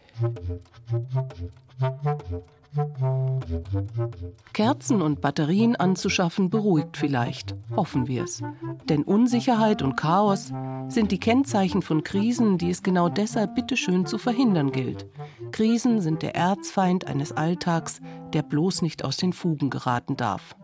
Kerzen 4.54 5.02
und 5.02 5.22
Batterien 5.22 5.76
anzuschaffen 5.76 6.50
beruhigt 6.50 6.98
vielleicht, 6.98 7.56
hoffen 7.76 8.08
wir 8.08 8.24
es. 8.24 8.42
Denn 8.90 9.04
Unsicherheit 9.04 9.82
und 9.82 9.96
Chaos 9.96 10.52
sind 10.88 11.12
die 11.12 11.20
Kennzeichen 11.20 11.82
von 11.82 12.04
Krisen, 12.04 12.58
die 12.58 12.70
es 12.70 12.84
genau 12.84 13.10
deshalb 13.10 13.56
bitteschön 13.56 14.06
zu 14.06 14.18
verhindern 14.18 14.72
gilt. 14.72 15.06
Krisen 15.52 16.02
sind 16.02 16.22
der 16.22 16.36
Erzfeind 16.36 17.06
eines 17.06 17.32
Alltags, 17.32 18.00
der 18.34 18.42
bloß 18.42 18.82
nicht 18.82 19.04
aus 19.04 19.18
den 19.18 19.34
Fugen 19.34 19.70
geraten 19.70 20.18
darf. 20.18 20.56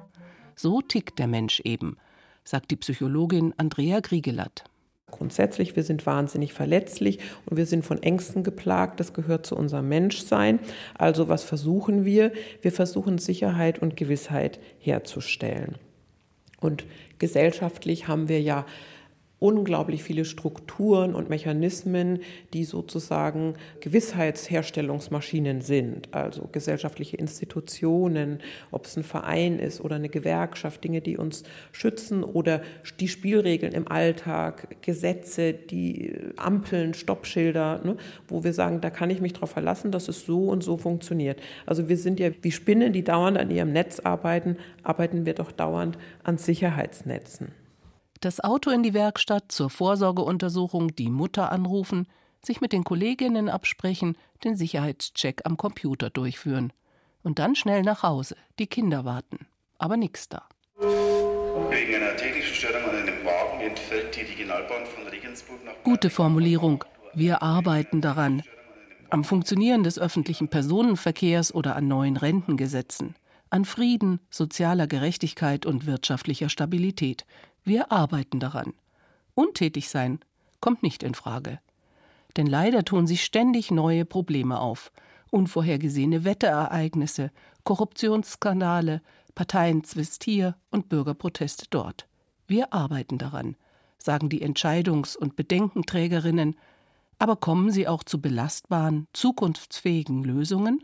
So 0.55 0.81
tickt 0.81 1.19
der 1.19 1.27
Mensch 1.27 1.59
eben, 1.61 1.97
sagt 2.43 2.71
die 2.71 2.77
Psychologin 2.77 3.53
Andrea 3.57 3.99
Griegelat. 3.99 4.65
Grundsätzlich, 5.23 5.77
wir 5.77 5.83
sind 5.83 6.05
wahnsinnig 6.05 6.51
verletzlich 6.51 7.19
und 7.45 7.55
wir 7.55 7.65
sind 7.65 7.85
von 7.85 8.03
Ängsten 8.03 8.43
geplagt. 8.43 8.99
Das 8.99 9.13
gehört 9.13 9.45
zu 9.45 9.55
unserem 9.55 9.87
Menschsein. 9.87 10.59
Also 10.95 11.29
was 11.29 11.45
versuchen 11.45 12.03
wir? 12.03 12.33
Wir 12.61 12.73
versuchen 12.73 13.19
Sicherheit 13.19 13.81
und 13.81 13.95
Gewissheit 13.95 14.59
herzustellen. 14.79 15.75
Und 16.59 16.83
gesellschaftlich 17.19 18.09
haben 18.09 18.27
wir 18.27 18.41
ja 18.41 18.65
unglaublich 19.43 20.03
viele 20.03 20.23
Strukturen 20.23 21.13
und 21.13 21.29
Mechanismen, 21.29 22.19
die 22.53 22.63
sozusagen 22.63 23.55
Gewissheitsherstellungsmaschinen 23.81 25.59
sind. 25.59 26.07
Also 26.13 26.47
gesellschaftliche 26.49 27.17
Institutionen, 27.17 28.39
ob 28.71 28.85
es 28.85 28.95
ein 28.95 29.03
Verein 29.03 29.59
ist 29.59 29.81
oder 29.81 29.97
eine 29.97 30.07
Gewerkschaft, 30.07 30.81
Dinge, 30.85 31.01
die 31.01 31.17
uns 31.17 31.43
schützen 31.73 32.23
oder 32.23 32.61
die 33.01 33.09
Spielregeln 33.09 33.73
im 33.73 33.89
Alltag, 33.89 34.77
Gesetze, 34.81 35.51
die 35.51 36.15
Ampeln, 36.37 36.93
Stoppschilder, 36.93 37.81
ne, 37.83 37.97
wo 38.29 38.45
wir 38.45 38.53
sagen, 38.53 38.79
da 38.79 38.89
kann 38.89 39.09
ich 39.09 39.19
mich 39.19 39.33
darauf 39.33 39.49
verlassen, 39.49 39.91
dass 39.91 40.07
es 40.07 40.25
so 40.25 40.47
und 40.47 40.63
so 40.63 40.77
funktioniert. 40.77 41.41
Also 41.65 41.89
wir 41.89 41.97
sind 41.97 42.21
ja 42.21 42.29
wie 42.41 42.51
Spinnen, 42.53 42.93
die 42.93 43.03
dauernd 43.03 43.37
an 43.37 43.51
ihrem 43.51 43.73
Netz 43.73 43.99
arbeiten, 43.99 44.55
arbeiten 44.83 45.25
wir 45.25 45.33
doch 45.33 45.51
dauernd 45.51 45.97
an 46.23 46.37
Sicherheitsnetzen 46.37 47.49
das 48.23 48.39
Auto 48.39 48.69
in 48.69 48.83
die 48.83 48.93
Werkstatt 48.93 49.51
zur 49.51 49.69
Vorsorgeuntersuchung, 49.69 50.95
die 50.95 51.09
Mutter 51.09 51.51
anrufen, 51.51 52.07
sich 52.41 52.61
mit 52.61 52.73
den 52.73 52.83
Kolleginnen 52.83 53.49
absprechen, 53.49 54.17
den 54.43 54.55
Sicherheitscheck 54.55 55.41
am 55.45 55.57
Computer 55.57 56.09
durchführen. 56.09 56.71
Und 57.21 57.39
dann 57.39 57.55
schnell 57.55 57.83
nach 57.83 58.03
Hause, 58.03 58.35
die 58.59 58.67
Kinder 58.67 59.05
warten. 59.05 59.47
Aber 59.77 59.97
nix 59.97 60.29
da. 60.29 60.43
Wegen 60.79 61.95
einer 61.95 62.15
technischen 62.15 62.55
Störung 62.55 62.89
an 62.89 62.95
einem 62.95 63.25
Wagen 63.25 63.61
entfällt 63.61 64.15
die 64.15 64.21
Regionalbahn 64.21 64.85
von 64.85 65.07
Regensburg 65.07 65.63
nach. 65.65 65.73
Gute 65.83 66.09
Formulierung. 66.09 66.83
Wir 67.13 67.41
arbeiten 67.41 68.01
daran. 68.01 68.43
Am 69.09 69.23
Funktionieren 69.23 69.83
des 69.83 69.99
öffentlichen 69.99 70.47
Personenverkehrs 70.47 71.53
oder 71.53 71.75
an 71.75 71.87
neuen 71.87 72.17
Rentengesetzen. 72.17 73.15
An 73.49 73.65
Frieden, 73.65 74.19
sozialer 74.31 74.87
Gerechtigkeit 74.87 75.65
und 75.65 75.85
wirtschaftlicher 75.85 76.49
Stabilität. 76.49 77.25
Wir 77.63 77.91
arbeiten 77.91 78.39
daran. 78.39 78.73
Untätig 79.35 79.89
sein 79.89 80.19
kommt 80.59 80.83
nicht 80.83 81.03
in 81.03 81.15
Frage. 81.15 81.59
Denn 82.37 82.47
leider 82.47 82.83
tun 82.83 83.07
sich 83.07 83.23
ständig 83.23 83.71
neue 83.71 84.05
Probleme 84.05 84.59
auf. 84.59 84.91
Unvorhergesehene 85.31 86.25
Wetterereignisse, 86.25 87.31
Korruptionsskandale, 87.63 89.01
Parteienzwist 89.35 90.23
hier 90.23 90.55
und 90.69 90.89
Bürgerproteste 90.89 91.65
dort. 91.69 92.07
Wir 92.47 92.73
arbeiten 92.73 93.17
daran, 93.17 93.55
sagen 93.97 94.29
die 94.29 94.45
Entscheidungs- 94.45 95.17
und 95.17 95.35
Bedenkenträgerinnen. 95.35 96.55
Aber 97.19 97.35
kommen 97.35 97.71
sie 97.71 97.87
auch 97.87 98.03
zu 98.03 98.21
belastbaren, 98.21 99.07
zukunftsfähigen 99.13 100.23
Lösungen? 100.23 100.83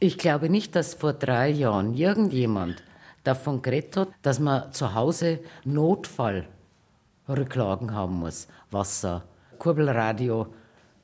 Ich 0.00 0.18
glaube 0.18 0.48
nicht, 0.48 0.76
dass 0.76 0.94
vor 0.94 1.12
drei 1.12 1.48
Jahren 1.50 1.94
irgendjemand 1.94 2.82
davon 3.24 3.62
geredet 3.62 3.96
hat, 3.96 4.08
dass 4.22 4.38
man 4.38 4.72
zu 4.72 4.94
Hause 4.94 5.40
Notfallrücklagen 5.64 7.92
haben 7.92 8.14
muss. 8.14 8.46
Wasser, 8.70 9.24
Kurbelradio, 9.58 10.46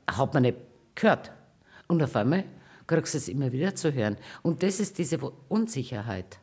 hat 0.09 0.33
man 0.33 0.43
nicht 0.43 0.57
gehört. 0.95 1.31
Und 1.87 2.01
auf 2.01 2.15
einmal 2.15 2.45
kriegst 2.87 3.13
du 3.13 3.17
es 3.17 3.27
immer 3.27 3.51
wieder 3.51 3.75
zu 3.75 3.93
hören. 3.93 4.17
Und 4.41 4.63
das 4.63 4.79
ist 4.79 4.97
diese 4.97 5.19
Unsicherheit. 5.49 6.39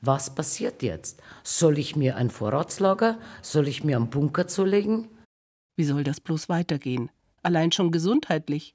Was 0.00 0.34
passiert 0.34 0.82
jetzt? 0.82 1.22
Soll 1.42 1.78
ich 1.78 1.96
mir 1.96 2.16
ein 2.16 2.30
Vorratslager, 2.30 3.18
soll 3.40 3.68
ich 3.68 3.84
mir 3.84 3.96
einen 3.96 4.10
Bunker 4.10 4.46
zulegen? 4.46 5.08
Wie 5.76 5.84
soll 5.84 6.04
das 6.04 6.20
bloß 6.20 6.48
weitergehen? 6.48 7.10
Allein 7.42 7.72
schon 7.72 7.90
gesundheitlich. 7.90 8.74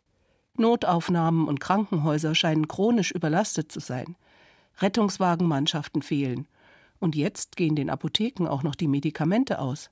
Notaufnahmen 0.57 1.47
und 1.47 1.59
Krankenhäuser 1.59 2.35
scheinen 2.35 2.67
chronisch 2.67 3.11
überlastet 3.11 3.71
zu 3.71 3.79
sein. 3.79 4.15
Rettungswagenmannschaften 4.81 6.01
fehlen. 6.01 6.47
Und 6.99 7.15
jetzt 7.15 7.55
gehen 7.55 7.75
den 7.75 7.89
Apotheken 7.89 8.47
auch 8.47 8.63
noch 8.63 8.75
die 8.75 8.87
Medikamente 8.87 9.59
aus. 9.59 9.89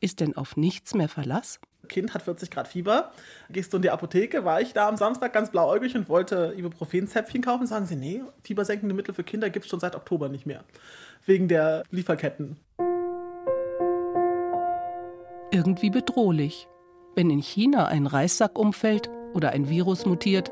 Ist 0.00 0.20
denn 0.20 0.36
auf 0.36 0.56
nichts 0.56 0.94
mehr 0.94 1.08
Verlass? 1.08 1.60
Kind 1.88 2.14
hat 2.14 2.22
40 2.22 2.50
Grad 2.50 2.68
Fieber. 2.68 3.12
Gehst 3.50 3.72
du 3.72 3.76
in 3.76 3.82
die 3.82 3.90
Apotheke? 3.90 4.44
War 4.44 4.60
ich 4.60 4.72
da 4.72 4.88
am 4.88 4.96
Samstag 4.96 5.32
ganz 5.32 5.50
blauäugig 5.50 5.94
und 5.96 6.08
wollte 6.08 6.54
Ibuprofen-Zäpfchen 6.56 7.42
kaufen? 7.42 7.66
Sagen 7.66 7.86
sie, 7.86 7.96
nee, 7.96 8.22
fiebersenkende 8.42 8.94
Mittel 8.94 9.14
für 9.14 9.24
Kinder 9.24 9.50
gibt 9.50 9.64
es 9.64 9.70
schon 9.70 9.80
seit 9.80 9.96
Oktober 9.96 10.28
nicht 10.28 10.46
mehr. 10.46 10.64
Wegen 11.26 11.48
der 11.48 11.82
Lieferketten. 11.90 12.56
Irgendwie 15.50 15.90
bedrohlich. 15.90 16.68
Wenn 17.14 17.30
in 17.30 17.40
China 17.40 17.86
ein 17.86 18.06
Reissack 18.06 18.58
umfällt 18.58 19.10
oder 19.34 19.50
ein 19.50 19.68
Virus 19.68 20.06
mutiert, 20.06 20.50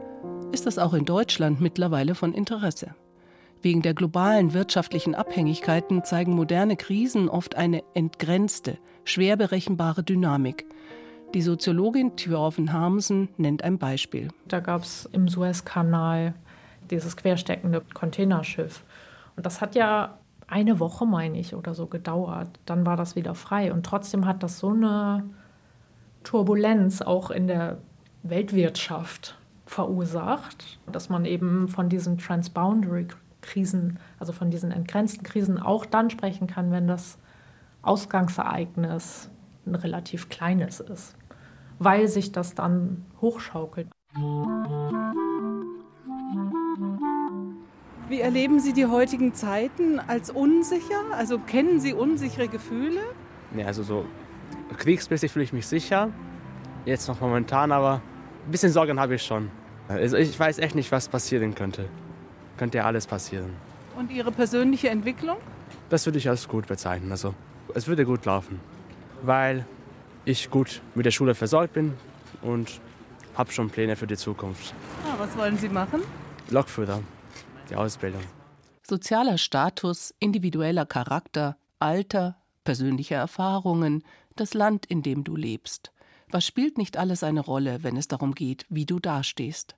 ist 0.53 0.67
das 0.67 0.79
auch 0.79 0.93
in 0.95 1.05
Deutschland 1.05 1.61
mittlerweile 1.61 2.15
von 2.15 2.35
Interesse. 2.35 2.95
Wegen 3.63 3.83
der 3.83 3.93
globalen 3.93 4.55
wirtschaftlichen 4.55 5.15
Abhängigkeiten 5.15 6.03
zeigen 6.03 6.35
moderne 6.35 6.77
Krisen 6.77 7.29
oft 7.29 7.57
eine 7.57 7.83
entgrenzte, 7.93 8.79
schwer 9.05 9.37
berechenbare 9.37 10.03
Dynamik. 10.03 10.65
Die 11.35 11.43
Soziologin 11.43 12.17
Thjörven 12.17 12.73
Harmsen 12.73 13.29
nennt 13.37 13.63
ein 13.63 13.79
Beispiel. 13.79 14.29
Da 14.49 14.61
gab 14.61 14.83
es 14.83 15.09
im 15.13 15.29
Suezkanal 15.29 16.35
dieses 16.91 17.17
quersteckende 17.17 17.83
Containerschiff. 17.95 18.83
Und 19.37 19.45
das 19.45 19.61
hat 19.61 19.75
ja 19.75 20.19
eine 20.49 20.81
Woche, 20.81 21.07
meine 21.07 21.39
ich, 21.39 21.55
oder 21.55 21.75
so 21.75 21.87
gedauert. 21.87 22.49
Dann 22.67 22.85
war 22.85 22.97
das 22.97 23.15
wieder 23.15 23.35
frei. 23.35 23.73
Und 23.73 23.85
trotzdem 23.85 24.27
hat 24.27 24.43
das 24.43 24.59
so 24.59 24.71
eine 24.71 25.25
Turbulenz 26.25 27.03
auch 27.03 27.31
in 27.31 27.47
der 27.47 27.79
Weltwirtschaft 28.23 29.39
verursacht, 29.67 30.81
dass 30.91 31.09
man 31.09 31.25
eben 31.27 31.69
von 31.69 31.89
diesen 31.89 32.19
Transboundary 32.19 33.07
Krisen, 33.43 33.99
also 34.19 34.33
von 34.33 34.51
diesen 34.51 34.71
entgrenzten 34.71 35.23
Krisen 35.23 35.59
auch 35.59 35.87
dann 35.87 36.11
sprechen 36.11 36.47
kann, 36.47 36.71
wenn 36.71 36.87
das 36.87 37.19
Ausgangsereignis 37.83 39.31
ein 39.67 39.75
relativ 39.75 40.29
kleines 40.29 40.81
ist, 40.81 41.17
weil 41.79 42.09
sich 42.09 42.33
das 42.33 42.55
dann 42.55 43.05
hochschaukelt. 43.21 43.89
Wie 48.09 48.21
erleben 48.21 48.59
Sie 48.59 48.73
die 48.73 48.87
heutigen 48.87 49.35
Zeiten 49.35 50.01
als 50.01 50.31
unsicher? 50.31 51.01
Also 51.13 51.39
kennen 51.39 51.81
Sie 51.81 51.95
unsichere 51.95 52.49
Gefühle? 52.49 53.01
Ja, 53.57 53.67
also 53.67 53.83
so 53.83 54.05
kriegsmäßig 54.77 55.31
fühle 55.31 55.45
ich 55.45 55.53
mich 55.53 55.67
sicher. 55.67 56.11
Jetzt 56.85 57.07
noch 57.09 57.21
momentan, 57.21 57.73
aber 57.73 58.03
ein 58.47 58.51
bisschen 58.51 58.73
Sorgen 58.73 58.99
habe 58.99 59.15
ich 59.15 59.23
schon. 59.23 59.51
Also 59.87 60.17
ich 60.17 60.39
weiß 60.39 60.59
echt 60.59 60.75
nicht, 60.75 60.91
was 60.93 61.09
passieren 61.09 61.55
könnte 61.55 61.89
könnte 62.61 62.77
ja 62.77 62.85
alles 62.85 63.07
passieren. 63.07 63.57
Und 63.97 64.13
Ihre 64.13 64.31
persönliche 64.31 64.91
Entwicklung? 64.91 65.39
Das 65.89 66.05
würde 66.05 66.19
ich 66.19 66.29
als 66.29 66.47
gut 66.47 66.67
bezeichnen. 66.67 67.11
Also 67.11 67.35
es 67.75 67.87
würde 67.87 68.05
gut 68.05 68.27
laufen, 68.27 68.61
weil 69.23 69.65
ich 70.27 70.51
gut 70.51 70.83
mit 70.95 71.07
der 71.07 71.11
Schule 71.11 71.35
versorgt 71.35 71.73
bin 71.73 71.95
und 72.43 72.79
habe 73.35 73.51
schon 73.51 73.71
Pläne 73.71 73.97
für 73.97 74.07
die 74.07 74.19
Zukunft. 74.19 74.75
Ah, 75.07 75.15
was 75.17 75.35
wollen 75.39 75.57
Sie 75.57 75.71
machen? 75.71 76.03
Lokführer, 76.51 77.01
die 77.71 77.77
Ausbildung. 77.77 78.21
Sozialer 78.83 79.39
Status, 79.39 80.13
individueller 80.19 80.85
Charakter, 80.85 81.57
Alter, 81.79 82.37
persönliche 82.63 83.15
Erfahrungen, 83.15 84.05
das 84.37 84.53
Land, 84.53 84.85
in 84.85 85.01
dem 85.03 85.25
du 85.25 85.35
lebst. 85.35 85.93
Was 86.31 86.45
spielt 86.45 86.77
nicht 86.77 86.99
alles 86.99 87.23
eine 87.23 87.41
Rolle, 87.41 87.83
wenn 87.85 87.97
es 87.97 88.07
darum 88.07 88.35
geht, 88.35 88.67
wie 88.69 88.85
du 88.85 88.99
dastehst? 88.99 89.77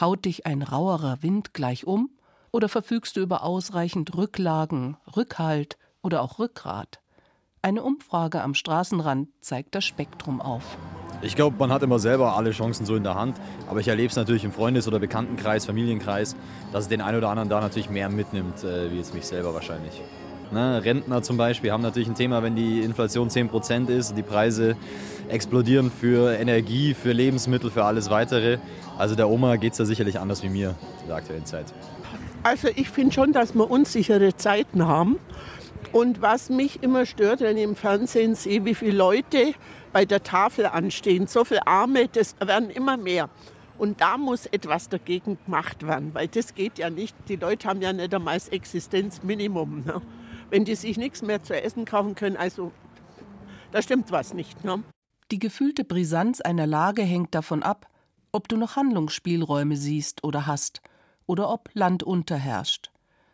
Haut 0.00 0.24
dich 0.24 0.46
ein 0.46 0.62
rauerer 0.62 1.22
Wind 1.22 1.54
gleich 1.54 1.86
um? 1.86 2.10
Oder 2.50 2.68
verfügst 2.68 3.16
du 3.16 3.20
über 3.20 3.42
ausreichend 3.44 4.16
Rücklagen, 4.16 4.96
Rückhalt 5.16 5.78
oder 6.02 6.22
auch 6.22 6.38
Rückgrat? 6.38 7.00
Eine 7.64 7.82
Umfrage 7.82 8.42
am 8.42 8.54
Straßenrand 8.54 9.28
zeigt 9.40 9.74
das 9.74 9.84
Spektrum 9.84 10.40
auf. 10.40 10.76
Ich 11.22 11.36
glaube, 11.36 11.56
man 11.58 11.70
hat 11.70 11.84
immer 11.84 12.00
selber 12.00 12.36
alle 12.36 12.50
Chancen 12.50 12.84
so 12.84 12.96
in 12.96 13.04
der 13.04 13.14
Hand. 13.14 13.40
Aber 13.68 13.78
ich 13.78 13.86
erlebe 13.86 14.08
es 14.08 14.16
natürlich 14.16 14.42
im 14.44 14.50
Freundes- 14.50 14.88
oder 14.88 14.98
Bekanntenkreis, 14.98 15.66
Familienkreis, 15.66 16.34
dass 16.72 16.84
es 16.84 16.88
den 16.88 17.00
einen 17.00 17.18
oder 17.18 17.28
anderen 17.28 17.48
da 17.48 17.60
natürlich 17.60 17.88
mehr 17.88 18.08
mitnimmt, 18.08 18.64
äh, 18.64 18.90
wie 18.90 18.96
jetzt 18.96 19.14
mich 19.14 19.26
selber 19.26 19.54
wahrscheinlich. 19.54 20.02
Ne, 20.52 20.84
Rentner 20.84 21.22
zum 21.22 21.38
Beispiel 21.38 21.72
haben 21.72 21.82
natürlich 21.82 22.08
ein 22.08 22.14
Thema, 22.14 22.42
wenn 22.42 22.54
die 22.54 22.80
Inflation 22.80 23.30
10% 23.30 23.88
ist 23.88 24.10
und 24.10 24.16
die 24.16 24.22
Preise 24.22 24.76
explodieren 25.28 25.90
für 25.90 26.38
Energie, 26.38 26.92
für 26.92 27.12
Lebensmittel, 27.12 27.70
für 27.70 27.84
alles 27.84 28.10
Weitere. 28.10 28.58
Also 28.98 29.14
der 29.14 29.30
Oma 29.30 29.56
geht 29.56 29.72
es 29.72 29.78
da 29.78 29.86
sicherlich 29.86 30.18
anders 30.18 30.42
wie 30.42 30.50
mir 30.50 30.74
in 31.00 31.08
der 31.08 31.16
aktuellen 31.16 31.46
Zeit. 31.46 31.72
Also 32.42 32.68
ich 32.74 32.90
finde 32.90 33.14
schon, 33.14 33.32
dass 33.32 33.54
wir 33.54 33.70
unsichere 33.70 34.36
Zeiten 34.36 34.86
haben. 34.86 35.18
Und 35.90 36.20
was 36.20 36.50
mich 36.50 36.82
immer 36.82 37.06
stört, 37.06 37.40
wenn 37.40 37.56
ich 37.56 37.64
im 37.64 37.74
Fernsehen 37.74 38.34
sehe, 38.34 38.64
wie 38.66 38.74
viele 38.74 38.96
Leute 38.96 39.54
bei 39.92 40.04
der 40.04 40.22
Tafel 40.22 40.66
anstehen, 40.66 41.28
so 41.28 41.44
viele 41.44 41.66
Arme, 41.66 42.08
das 42.08 42.34
werden 42.44 42.68
immer 42.68 42.98
mehr. 42.98 43.30
Und 43.78 44.02
da 44.02 44.18
muss 44.18 44.44
etwas 44.46 44.90
dagegen 44.90 45.38
gemacht 45.46 45.86
werden, 45.86 46.10
weil 46.12 46.28
das 46.28 46.54
geht 46.54 46.78
ja 46.78 46.90
nicht. 46.90 47.16
Die 47.28 47.36
Leute 47.36 47.68
haben 47.68 47.80
ja 47.80 47.92
nicht 47.92 48.14
einmal 48.14 48.34
das 48.34 48.48
Existenzminimum. 48.48 49.84
Ne? 49.86 50.02
Wenn 50.52 50.66
die 50.66 50.74
sich 50.74 50.98
nichts 50.98 51.22
mehr 51.22 51.42
zu 51.42 51.60
essen 51.60 51.86
kaufen 51.86 52.14
können, 52.14 52.36
also 52.36 52.72
da 53.72 53.80
stimmt 53.80 54.12
was 54.12 54.34
nicht. 54.34 54.64
Ne? 54.64 54.82
Die 55.30 55.38
gefühlte 55.38 55.82
Brisanz 55.82 56.42
einer 56.42 56.66
Lage 56.66 57.02
hängt 57.02 57.34
davon 57.34 57.62
ab, 57.62 57.88
ob 58.32 58.48
du 58.48 58.58
noch 58.58 58.76
Handlungsspielräume 58.76 59.78
siehst 59.78 60.22
oder 60.24 60.46
hast, 60.46 60.82
oder 61.26 61.48
ob 61.48 61.70
Land 61.72 62.02
unterherrscht. 62.02 62.90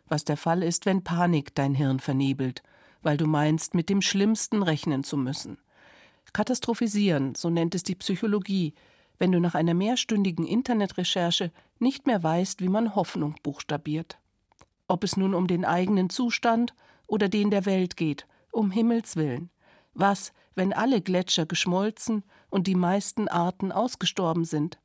Was 0.07 0.23
der 0.23 0.37
Fall 0.37 0.63
ist, 0.63 0.85
wenn 0.85 1.03
Panik 1.03 1.53
dein 1.55 1.73
Hirn 1.75 1.99
vernebelt, 1.99 2.63
weil 3.01 3.17
du 3.17 3.25
meinst, 3.25 3.75
mit 3.75 3.89
dem 3.89 4.01
Schlimmsten 4.01 4.63
rechnen 4.63 5.03
zu 5.03 5.17
müssen. 5.17 5.57
Katastrophisieren, 6.31 7.35
so 7.35 7.49
nennt 7.49 7.75
es 7.75 7.83
die 7.83 7.95
Psychologie, 7.95 8.73
wenn 9.17 9.33
du 9.33 9.41
nach 9.41 9.55
einer 9.55 9.73
mehrstündigen 9.73 10.47
Internetrecherche 10.47 11.51
nicht 11.79 12.07
mehr 12.07 12.23
weißt, 12.23 12.61
wie 12.61 12.69
man 12.69 12.95
Hoffnung 12.95 13.35
buchstabiert. 13.43 14.19
Ob 14.87 15.03
es 15.03 15.17
nun 15.17 15.33
um 15.33 15.47
den 15.47 15.65
eigenen 15.65 16.09
Zustand 16.09 16.73
oder 17.09 17.27
den 17.27 17.51
der 17.51 17.65
Welt 17.65 17.97
geht, 17.97 18.25
um 18.51 18.71
Himmels 18.71 19.15
willen. 19.15 19.49
Was, 19.93 20.31
wenn 20.55 20.71
alle 20.71 21.01
Gletscher 21.01 21.45
geschmolzen 21.45 22.23
und 22.49 22.67
die 22.67 22.75
meisten 22.75 23.27
Arten 23.27 23.71
ausgestorben 23.71 24.45
sind? 24.45 24.79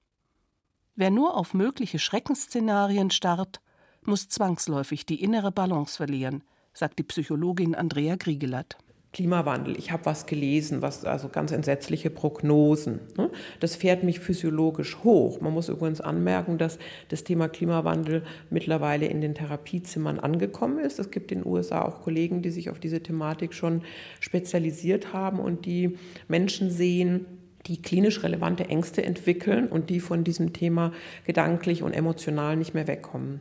Wer 0.97 1.11
nur 1.11 1.37
auf 1.37 1.54
mögliche 1.54 1.99
Schreckensszenarien 1.99 3.11
starrt, 3.11 3.61
muss 4.02 4.28
zwangsläufig 4.28 5.07
die 5.07 5.23
innere 5.23 5.52
Balance 5.52 5.97
verlieren, 5.97 6.45
sagt 6.73 6.99
die 6.99 7.04
Psychologin 7.04 7.75
Andrea 7.75 8.16
Griegelat. 8.16 8.76
Klimawandel. 9.14 9.78
Ich 9.78 9.92
habe 9.92 10.04
was 10.06 10.26
gelesen, 10.26 10.83
was 10.83 11.04
also 11.04 11.28
ganz 11.28 11.52
entsetzliche 11.52 12.11
Prognosen. 12.11 12.99
Ne? 13.16 13.30
Das 13.61 13.76
fährt 13.76 14.02
mich 14.02 14.18
physiologisch 14.18 14.99
hoch. 15.04 15.40
Man 15.40 15.54
muss 15.54 15.68
übrigens 15.68 16.00
anmerken, 16.00 16.59
dass 16.59 16.78
das 17.09 17.23
Thema 17.23 17.49
Klimawandel 17.49 18.25
mittlerweile 18.50 19.06
in 19.06 19.21
den 19.21 19.35
Therapiezimmern 19.35 20.18
angekommen 20.18 20.80
ist. 20.80 20.99
Es 20.99 21.12
gibt 21.12 21.30
in 21.30 21.42
den 21.42 21.47
USA 21.47 21.83
auch 21.83 22.02
Kollegen, 22.02 22.42
die 22.42 22.50
sich 22.50 22.71
auf 22.71 22.80
diese 22.80 23.02
Thematik 23.02 23.54
schon 23.54 23.83
spezialisiert 24.18 25.12
haben 25.12 25.38
und 25.38 25.64
die 25.64 25.97
Menschen 26.26 26.73
sehen, 26.73 27.26
die 27.66 27.80
klinisch 27.80 28.25
relevante 28.25 28.64
Ängste 28.68 29.04
entwickeln 29.04 29.68
und 29.68 29.90
die 29.90 30.00
von 30.00 30.25
diesem 30.25 30.52
Thema 30.52 30.92
gedanklich 31.25 31.85
und 31.85 31.92
emotional 31.92 32.56
nicht 32.56 32.75
mehr 32.75 32.88
wegkommen. 32.88 33.40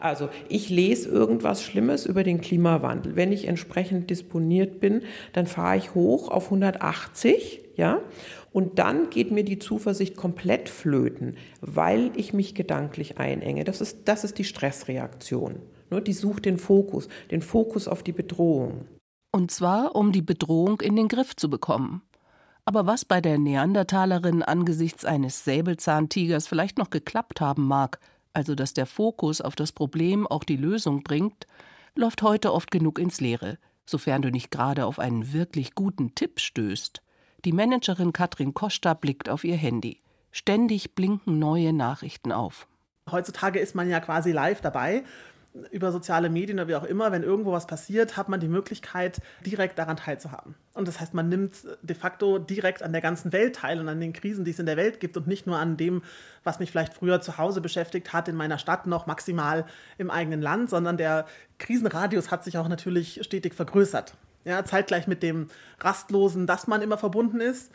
Also 0.00 0.28
ich 0.48 0.68
lese 0.68 1.08
irgendwas 1.08 1.62
Schlimmes 1.62 2.06
über 2.06 2.24
den 2.24 2.40
Klimawandel. 2.40 3.16
Wenn 3.16 3.32
ich 3.32 3.46
entsprechend 3.46 4.10
disponiert 4.10 4.80
bin, 4.80 5.02
dann 5.32 5.46
fahre 5.46 5.76
ich 5.76 5.94
hoch 5.94 6.28
auf 6.28 6.46
180, 6.46 7.60
ja, 7.76 8.00
und 8.52 8.78
dann 8.78 9.10
geht 9.10 9.32
mir 9.32 9.44
die 9.44 9.58
Zuversicht 9.58 10.16
komplett 10.16 10.70
flöten, 10.70 11.36
weil 11.60 12.10
ich 12.16 12.32
mich 12.32 12.54
gedanklich 12.54 13.18
einenge. 13.18 13.64
Das 13.64 13.82
ist, 13.82 13.98
das 14.06 14.24
ist 14.24 14.38
die 14.38 14.44
Stressreaktion. 14.44 15.56
Ne? 15.90 16.00
Die 16.00 16.14
sucht 16.14 16.46
den 16.46 16.56
Fokus, 16.56 17.08
den 17.30 17.42
Fokus 17.42 17.86
auf 17.86 18.02
die 18.02 18.12
Bedrohung. 18.12 18.86
Und 19.30 19.50
zwar, 19.50 19.94
um 19.94 20.10
die 20.10 20.22
Bedrohung 20.22 20.80
in 20.80 20.96
den 20.96 21.08
Griff 21.08 21.36
zu 21.36 21.50
bekommen. 21.50 22.00
Aber 22.64 22.86
was 22.86 23.04
bei 23.04 23.20
der 23.20 23.38
Neandertalerin 23.38 24.42
angesichts 24.42 25.04
eines 25.04 25.44
Säbelzahntigers 25.44 26.48
vielleicht 26.48 26.78
noch 26.78 26.88
geklappt 26.88 27.42
haben 27.42 27.66
mag, 27.66 28.00
also 28.36 28.54
dass 28.54 28.74
der 28.74 28.84
Fokus 28.84 29.40
auf 29.40 29.56
das 29.56 29.72
Problem 29.72 30.26
auch 30.26 30.44
die 30.44 30.58
Lösung 30.58 31.02
bringt, 31.02 31.46
läuft 31.94 32.20
heute 32.20 32.52
oft 32.52 32.70
genug 32.70 32.98
ins 32.98 33.18
Leere, 33.18 33.56
sofern 33.86 34.20
du 34.20 34.30
nicht 34.30 34.50
gerade 34.50 34.84
auf 34.84 34.98
einen 34.98 35.32
wirklich 35.32 35.74
guten 35.74 36.14
Tipp 36.14 36.38
stößt. 36.38 37.00
Die 37.46 37.52
Managerin 37.52 38.12
Katrin 38.12 38.52
Kosta 38.52 38.92
blickt 38.92 39.30
auf 39.30 39.42
ihr 39.42 39.56
Handy. 39.56 40.02
Ständig 40.32 40.94
blinken 40.94 41.38
neue 41.38 41.72
Nachrichten 41.72 42.30
auf. 42.30 42.66
Heutzutage 43.10 43.58
ist 43.58 43.74
man 43.74 43.88
ja 43.88 44.00
quasi 44.00 44.32
live 44.32 44.60
dabei 44.60 45.02
über 45.70 45.92
soziale 45.92 46.28
Medien 46.28 46.58
oder 46.58 46.68
wie 46.68 46.74
auch 46.74 46.84
immer, 46.84 47.12
wenn 47.12 47.22
irgendwo 47.22 47.52
was 47.52 47.66
passiert, 47.66 48.16
hat 48.16 48.28
man 48.28 48.40
die 48.40 48.48
Möglichkeit, 48.48 49.20
direkt 49.44 49.78
daran 49.78 49.96
teilzuhaben. 49.96 50.54
Und 50.74 50.88
das 50.88 51.00
heißt, 51.00 51.14
man 51.14 51.28
nimmt 51.28 51.54
de 51.82 51.96
facto 51.96 52.38
direkt 52.38 52.82
an 52.82 52.92
der 52.92 53.00
ganzen 53.00 53.32
Welt 53.32 53.56
teil 53.56 53.80
und 53.80 53.88
an 53.88 54.00
den 54.00 54.12
Krisen, 54.12 54.44
die 54.44 54.50
es 54.50 54.58
in 54.58 54.66
der 54.66 54.76
Welt 54.76 55.00
gibt 55.00 55.16
und 55.16 55.26
nicht 55.26 55.46
nur 55.46 55.58
an 55.58 55.76
dem, 55.76 56.02
was 56.44 56.58
mich 56.58 56.70
vielleicht 56.70 56.94
früher 56.94 57.20
zu 57.20 57.38
Hause 57.38 57.60
beschäftigt 57.60 58.12
hat, 58.12 58.28
in 58.28 58.36
meiner 58.36 58.58
Stadt 58.58 58.86
noch 58.86 59.06
maximal 59.06 59.64
im 59.98 60.10
eigenen 60.10 60.42
Land, 60.42 60.70
sondern 60.70 60.96
der 60.96 61.26
Krisenradius 61.58 62.30
hat 62.30 62.44
sich 62.44 62.58
auch 62.58 62.68
natürlich 62.68 63.20
stetig 63.22 63.54
vergrößert. 63.54 64.14
Ja, 64.44 64.64
zeitgleich 64.64 65.06
mit 65.06 65.22
dem 65.22 65.48
Rastlosen, 65.80 66.46
dass 66.46 66.66
man 66.66 66.82
immer 66.82 66.98
verbunden 66.98 67.40
ist. 67.40 67.72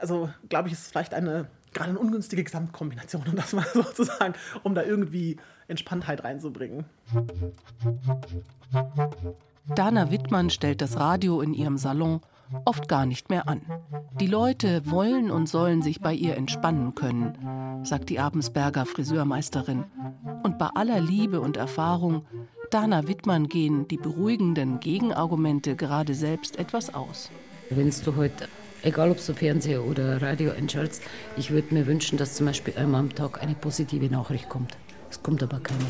Also, 0.00 0.30
glaube 0.48 0.68
ich, 0.68 0.74
ist 0.74 0.82
es 0.82 0.88
vielleicht 0.88 1.12
eine 1.12 1.48
gerade 1.78 1.90
eine 1.90 1.98
ungünstige 1.98 2.44
Gesamtkombination, 2.44 3.22
um 3.26 3.36
das 3.36 3.52
mal 3.52 3.66
so 3.74 3.82
zu 3.82 4.04
sagen, 4.04 4.34
um 4.62 4.74
da 4.74 4.82
irgendwie 4.82 5.36
Entspanntheit 5.68 6.24
reinzubringen. 6.24 6.84
Dana 9.74 10.10
Wittmann 10.10 10.50
stellt 10.50 10.80
das 10.80 10.96
Radio 10.98 11.40
in 11.40 11.54
ihrem 11.54 11.78
Salon 11.78 12.20
oft 12.64 12.88
gar 12.88 13.06
nicht 13.06 13.28
mehr 13.30 13.48
an. 13.48 13.60
Die 14.18 14.26
Leute 14.26 14.90
wollen 14.90 15.30
und 15.30 15.48
sollen 15.48 15.82
sich 15.82 16.00
bei 16.00 16.14
ihr 16.14 16.36
entspannen 16.36 16.94
können, 16.94 17.84
sagt 17.84 18.08
die 18.08 18.18
Abensberger 18.18 18.86
Friseurmeisterin. 18.86 19.84
Und 20.42 20.58
bei 20.58 20.68
aller 20.68 21.00
Liebe 21.00 21.40
und 21.40 21.56
Erfahrung, 21.58 22.24
Dana 22.70 23.06
Wittmann 23.06 23.48
gehen 23.48 23.86
die 23.88 23.98
beruhigenden 23.98 24.80
Gegenargumente 24.80 25.76
gerade 25.76 26.14
selbst 26.14 26.58
etwas 26.58 26.94
aus. 26.94 27.30
Wenn 27.70 27.90
du 27.90 28.16
heute 28.16 28.48
egal 28.82 29.10
ob 29.10 29.24
du 29.24 29.34
Fernseher 29.34 29.84
oder 29.84 30.20
Radio 30.22 30.52
einschaltest, 30.52 31.02
ich 31.36 31.50
würde 31.50 31.74
mir 31.74 31.86
wünschen, 31.86 32.18
dass 32.18 32.36
zum 32.36 32.46
Beispiel 32.46 32.76
einmal 32.76 33.00
am 33.00 33.14
Tag 33.14 33.42
eine 33.42 33.54
positive 33.54 34.06
Nachricht 34.06 34.48
kommt. 34.48 34.76
Es 35.10 35.22
kommt 35.22 35.42
aber 35.42 35.60
keine. 35.60 35.86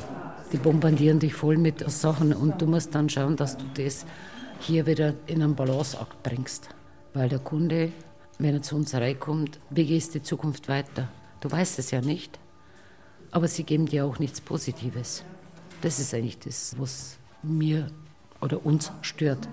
Die 0.53 0.57
bombardieren 0.57 1.19
dich 1.19 1.35
voll 1.35 1.59
mit 1.59 1.89
Sachen 1.91 2.33
und 2.33 2.61
du 2.63 2.67
musst 2.67 2.95
dann 2.95 3.09
schauen, 3.09 3.37
dass 3.37 3.57
du 3.57 3.65
das 3.75 4.07
hier 4.61 4.87
wieder 4.87 5.15
in 5.27 5.43
einen 5.43 5.55
Balanceakt 5.55 6.23
bringst. 6.23 6.69
Weil 7.15 7.29
der 7.29 7.39
Kunde, 7.39 7.93
wenn 8.39 8.55
er 8.55 8.63
zu 8.63 8.77
uns 8.77 8.95
reinkommt, 8.95 9.59
wie 9.71 9.87
geht 9.87 10.15
die 10.15 10.23
Zukunft 10.23 10.69
weiter? 10.69 11.09
Du 11.41 11.51
weißt 11.51 11.79
es 11.79 11.91
ja 11.91 12.01
nicht. 12.01 12.39
Aber 13.31 13.49
sie 13.49 13.65
geben 13.65 13.87
dir 13.87 14.07
auch 14.07 14.19
nichts 14.19 14.41
Positives. 14.41 15.23
Das 15.83 15.99
ist 15.99 16.15
eigentlich 16.15 16.39
das, 16.39 16.75
was 16.79 17.19
mir 17.43 17.89
oder 18.41 18.65
uns 18.65 18.91
stört. 19.03 19.49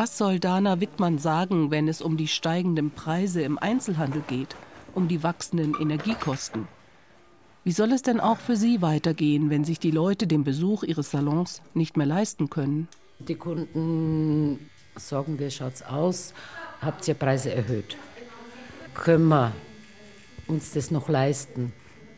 Was 0.00 0.16
soll 0.16 0.38
Dana 0.38 0.80
Wittmann 0.80 1.18
sagen, 1.18 1.72
wenn 1.72 1.88
es 1.88 2.00
um 2.02 2.16
die 2.16 2.28
steigenden 2.28 2.92
Preise 2.92 3.42
im 3.42 3.58
Einzelhandel 3.58 4.22
geht, 4.28 4.54
um 4.94 5.08
die 5.08 5.24
wachsenden 5.24 5.74
Energiekosten? 5.74 6.68
Wie 7.64 7.72
soll 7.72 7.90
es 7.90 8.02
denn 8.02 8.20
auch 8.20 8.36
für 8.36 8.54
sie 8.54 8.80
weitergehen, 8.80 9.50
wenn 9.50 9.64
sich 9.64 9.80
die 9.80 9.90
Leute 9.90 10.28
den 10.28 10.44
Besuch 10.44 10.84
ihres 10.84 11.10
Salons 11.10 11.62
nicht 11.74 11.96
mehr 11.96 12.06
leisten 12.06 12.48
können? 12.48 12.86
Die 13.18 13.34
Kunden 13.34 14.70
sagen, 14.94 15.40
wie 15.40 15.50
schaut's 15.50 15.82
aus? 15.82 16.32
Habt 16.80 17.08
ihr 17.08 17.14
Preise 17.14 17.52
erhöht? 17.52 17.96
Können 18.94 19.26
wir 19.26 19.50
uns 20.46 20.70
das 20.70 20.92
noch 20.92 21.08
leisten? 21.08 21.72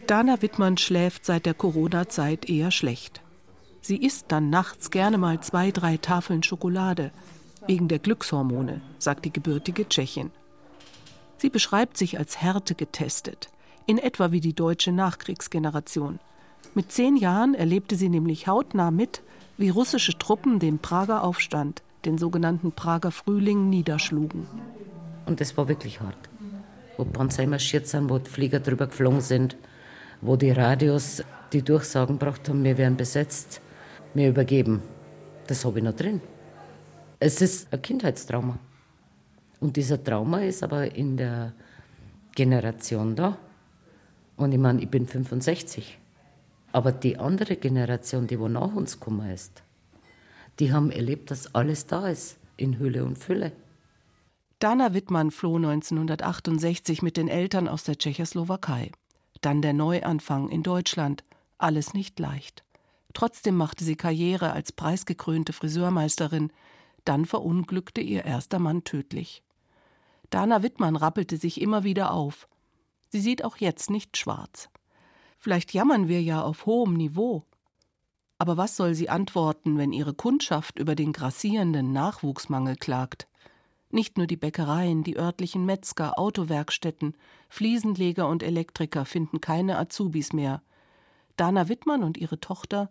Dana 0.07 0.43
Wittmann 0.43 0.77
schläft 0.77 1.25
seit 1.25 1.47
der 1.47 1.55
Corona-Zeit 1.55 2.47
eher 2.47 2.73
schlecht. 2.73 3.23
Sie 3.81 3.97
isst 3.97 4.27
dann 4.29 4.51
nachts 4.51 4.91
gerne 4.91 5.17
mal 5.17 5.41
zwei, 5.41 5.71
drei 5.71 5.97
Tafeln 5.97 6.43
Schokolade 6.43 7.11
wegen 7.67 7.89
der 7.89 7.99
Glückshormone, 7.99 8.81
sagt 8.99 9.25
die 9.25 9.33
gebürtige 9.33 9.89
Tschechin. 9.89 10.31
Sie 11.39 11.51
beschreibt 11.51 11.97
sich 11.97 12.19
als 12.19 12.41
Härte 12.41 12.75
getestet, 12.75 13.51
in 13.87 13.99
etwa 13.99 14.33
wie 14.33 14.41
die 14.41 14.55
deutsche 14.55 14.93
Nachkriegsgeneration. 14.93 16.19
Mit 16.75 16.93
zehn 16.93 17.17
Jahren 17.17 17.55
erlebte 17.55 17.97
sie 17.97 18.09
nämlich 18.09 18.47
hautnah 18.47 18.91
mit, 18.91 19.23
wie 19.57 19.71
russische 19.71 20.17
Truppen 20.19 20.59
den 20.59 20.79
Prager 20.79 21.25
Aufstand, 21.25 21.83
den 22.05 22.19
sogenannten 22.19 22.73
Prager 22.73 23.11
Frühling, 23.11 23.69
niederschlugen. 23.69 24.47
Und 25.27 25.41
das 25.41 25.57
war 25.57 25.69
wirklich 25.69 26.01
hart. 26.01 26.29
Wo 26.97 27.05
Panzer 27.05 27.47
marschiert 27.47 27.87
sind, 27.87 28.11
wo 28.11 28.19
die 28.19 28.31
Flieger 28.31 28.61
drüber 28.61 28.87
geflogen 28.87 29.21
sind, 29.21 29.57
wo 30.21 30.37
die 30.37 30.51
Radios 30.51 31.23
die 31.53 31.63
Durchsagen 31.63 32.19
gebracht 32.19 32.49
haben, 32.49 32.63
wir 32.65 32.79
werden 32.79 32.97
besetzt, 32.97 33.61
wir 34.15 34.29
übergeben. 34.29 34.83
Das 35.47 35.65
habe 35.65 35.79
ich 35.79 35.85
noch 35.85 35.97
drin. 35.97 36.21
Es 37.23 37.43
ist 37.43 37.71
ein 37.71 37.83
Kindheitstrauma. 37.83 38.59
Und 39.61 39.77
dieser 39.77 40.03
Trauma 40.03 40.41
ist 40.41 40.63
aber 40.63 40.95
in 40.95 41.19
der 41.19 41.53
Generation 42.35 43.15
da. 43.15 43.37
Und 44.39 44.53
ich 44.53 44.59
meine, 44.59 44.81
ich 44.81 44.89
bin 44.89 45.07
65. 45.07 45.99
Aber 46.73 46.93
die 46.93 47.19
andere 47.19 47.57
Generation, 47.57 48.27
die 48.27 48.41
wo 48.41 48.49
nach 48.49 48.75
uns 48.75 48.99
gekommen 48.99 49.31
ist, 49.31 49.63
die 50.59 50.73
haben 50.73 50.91
erlebt, 50.91 51.31
dass 51.31 51.55
alles 51.55 51.87
da 51.87 52.09
ist, 52.09 52.39
in 52.57 52.79
Hülle 52.79 53.05
und 53.05 53.19
Fülle. 53.19 53.53
Dana 54.59 54.95
Wittmann 54.95 55.31
floh 55.31 55.57
1968 55.57 57.03
mit 57.03 57.19
den 57.19 57.29
Eltern 57.29 57.69
aus 57.69 57.85
der 57.85 57.99
Tschechoslowakei. 57.99 58.93
Dann 59.43 59.61
der 59.61 59.75
Neuanfang 59.75 60.49
in 60.49 60.63
Deutschland. 60.63 61.23
Alles 61.59 61.93
nicht 61.93 62.19
leicht. 62.19 62.65
Trotzdem 63.13 63.57
machte 63.57 63.85
sie 63.85 63.97
Karriere 63.97 64.53
als 64.53 64.73
preisgekrönte 64.73 65.53
Friseurmeisterin, 65.53 66.51
dann 67.05 67.25
verunglückte 67.25 68.01
ihr 68.01 68.25
erster 68.25 68.59
Mann 68.59 68.85
tödlich. 68.85 69.43
Dana 70.31 70.63
Wittmann 70.63 70.97
rappelte 70.97 71.37
sich 71.37 71.61
immer 71.61 71.85
wieder 71.85 72.13
auf. 72.13 72.49
Sie 73.09 73.21
sieht 73.21 73.45
auch 73.45 73.57
jetzt 73.57 73.91
nicht 73.91 74.17
schwarz. 74.17 74.69
Vielleicht 75.39 75.73
jammern 75.73 76.07
wir 76.09 76.23
ja 76.23 76.43
auf 76.43 76.67
hohem 76.67 76.95
Niveau. 76.95 77.45
Aber 78.39 78.57
was 78.57 78.77
soll 78.77 78.95
sie 78.95 79.09
antworten, 79.09 79.77
wenn 79.77 79.93
ihre 79.93 80.15
Kundschaft 80.15 80.79
über 80.79 80.95
den 80.95 81.13
grassierenden 81.13 81.93
Nachwuchsmangel 81.93 82.77
klagt? 82.77 83.27
Nicht 83.91 84.17
nur 84.17 84.29
die 84.29 84.37
Bäckereien, 84.37 85.03
die 85.03 85.19
örtlichen 85.19 85.67
Metzger, 85.67 86.19
Autowerkstätten, 86.19 87.17
Fliesenleger 87.49 88.29
und 88.29 88.43
Elektriker 88.43 89.05
finden 89.05 89.41
keine 89.41 89.79
Azubis 89.79 90.33
mehr. 90.33 90.63
Dana 91.37 91.69
Wittmann 91.69 92.05
und 92.05 92.17
ihre 92.17 92.39
Tochter, 92.39 92.91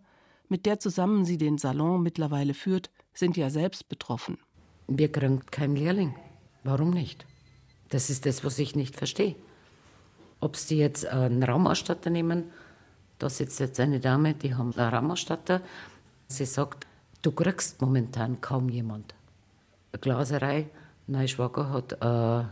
mit 0.50 0.66
der 0.66 0.80
zusammen 0.80 1.24
sie 1.24 1.38
den 1.38 1.58
Salon 1.58 2.02
mittlerweile 2.02 2.54
führt, 2.54 2.90
sind 3.14 3.36
ja 3.36 3.50
selbst 3.50 3.88
betroffen. 3.88 4.38
Wir 4.86 5.10
kriegen 5.10 5.46
keinen 5.46 5.76
Lehrling. 5.76 6.14
Warum 6.64 6.90
nicht? 6.90 7.26
Das 7.88 8.10
ist 8.10 8.26
das, 8.26 8.44
was 8.44 8.58
ich 8.58 8.74
nicht 8.76 8.96
verstehe. 8.96 9.36
Ob 10.40 10.56
sie 10.56 10.78
jetzt 10.78 11.06
einen 11.06 11.42
Raumausstatter 11.42 12.10
nehmen, 12.10 12.50
da 13.18 13.28
sitzt 13.28 13.60
jetzt 13.60 13.78
eine 13.78 14.00
Dame, 14.00 14.34
die 14.34 14.54
haben 14.54 14.72
einen 14.74 14.94
Raumausstatter. 14.94 15.60
Sie 16.28 16.46
sagt, 16.46 16.86
du 17.22 17.32
kriegst 17.32 17.80
momentan 17.80 18.40
kaum 18.40 18.68
jemand. 18.68 19.14
Eine 19.92 20.00
Glaserei, 20.00 20.66
Neuschwager 21.06 21.70
hat 21.70 22.00
eine 22.00 22.50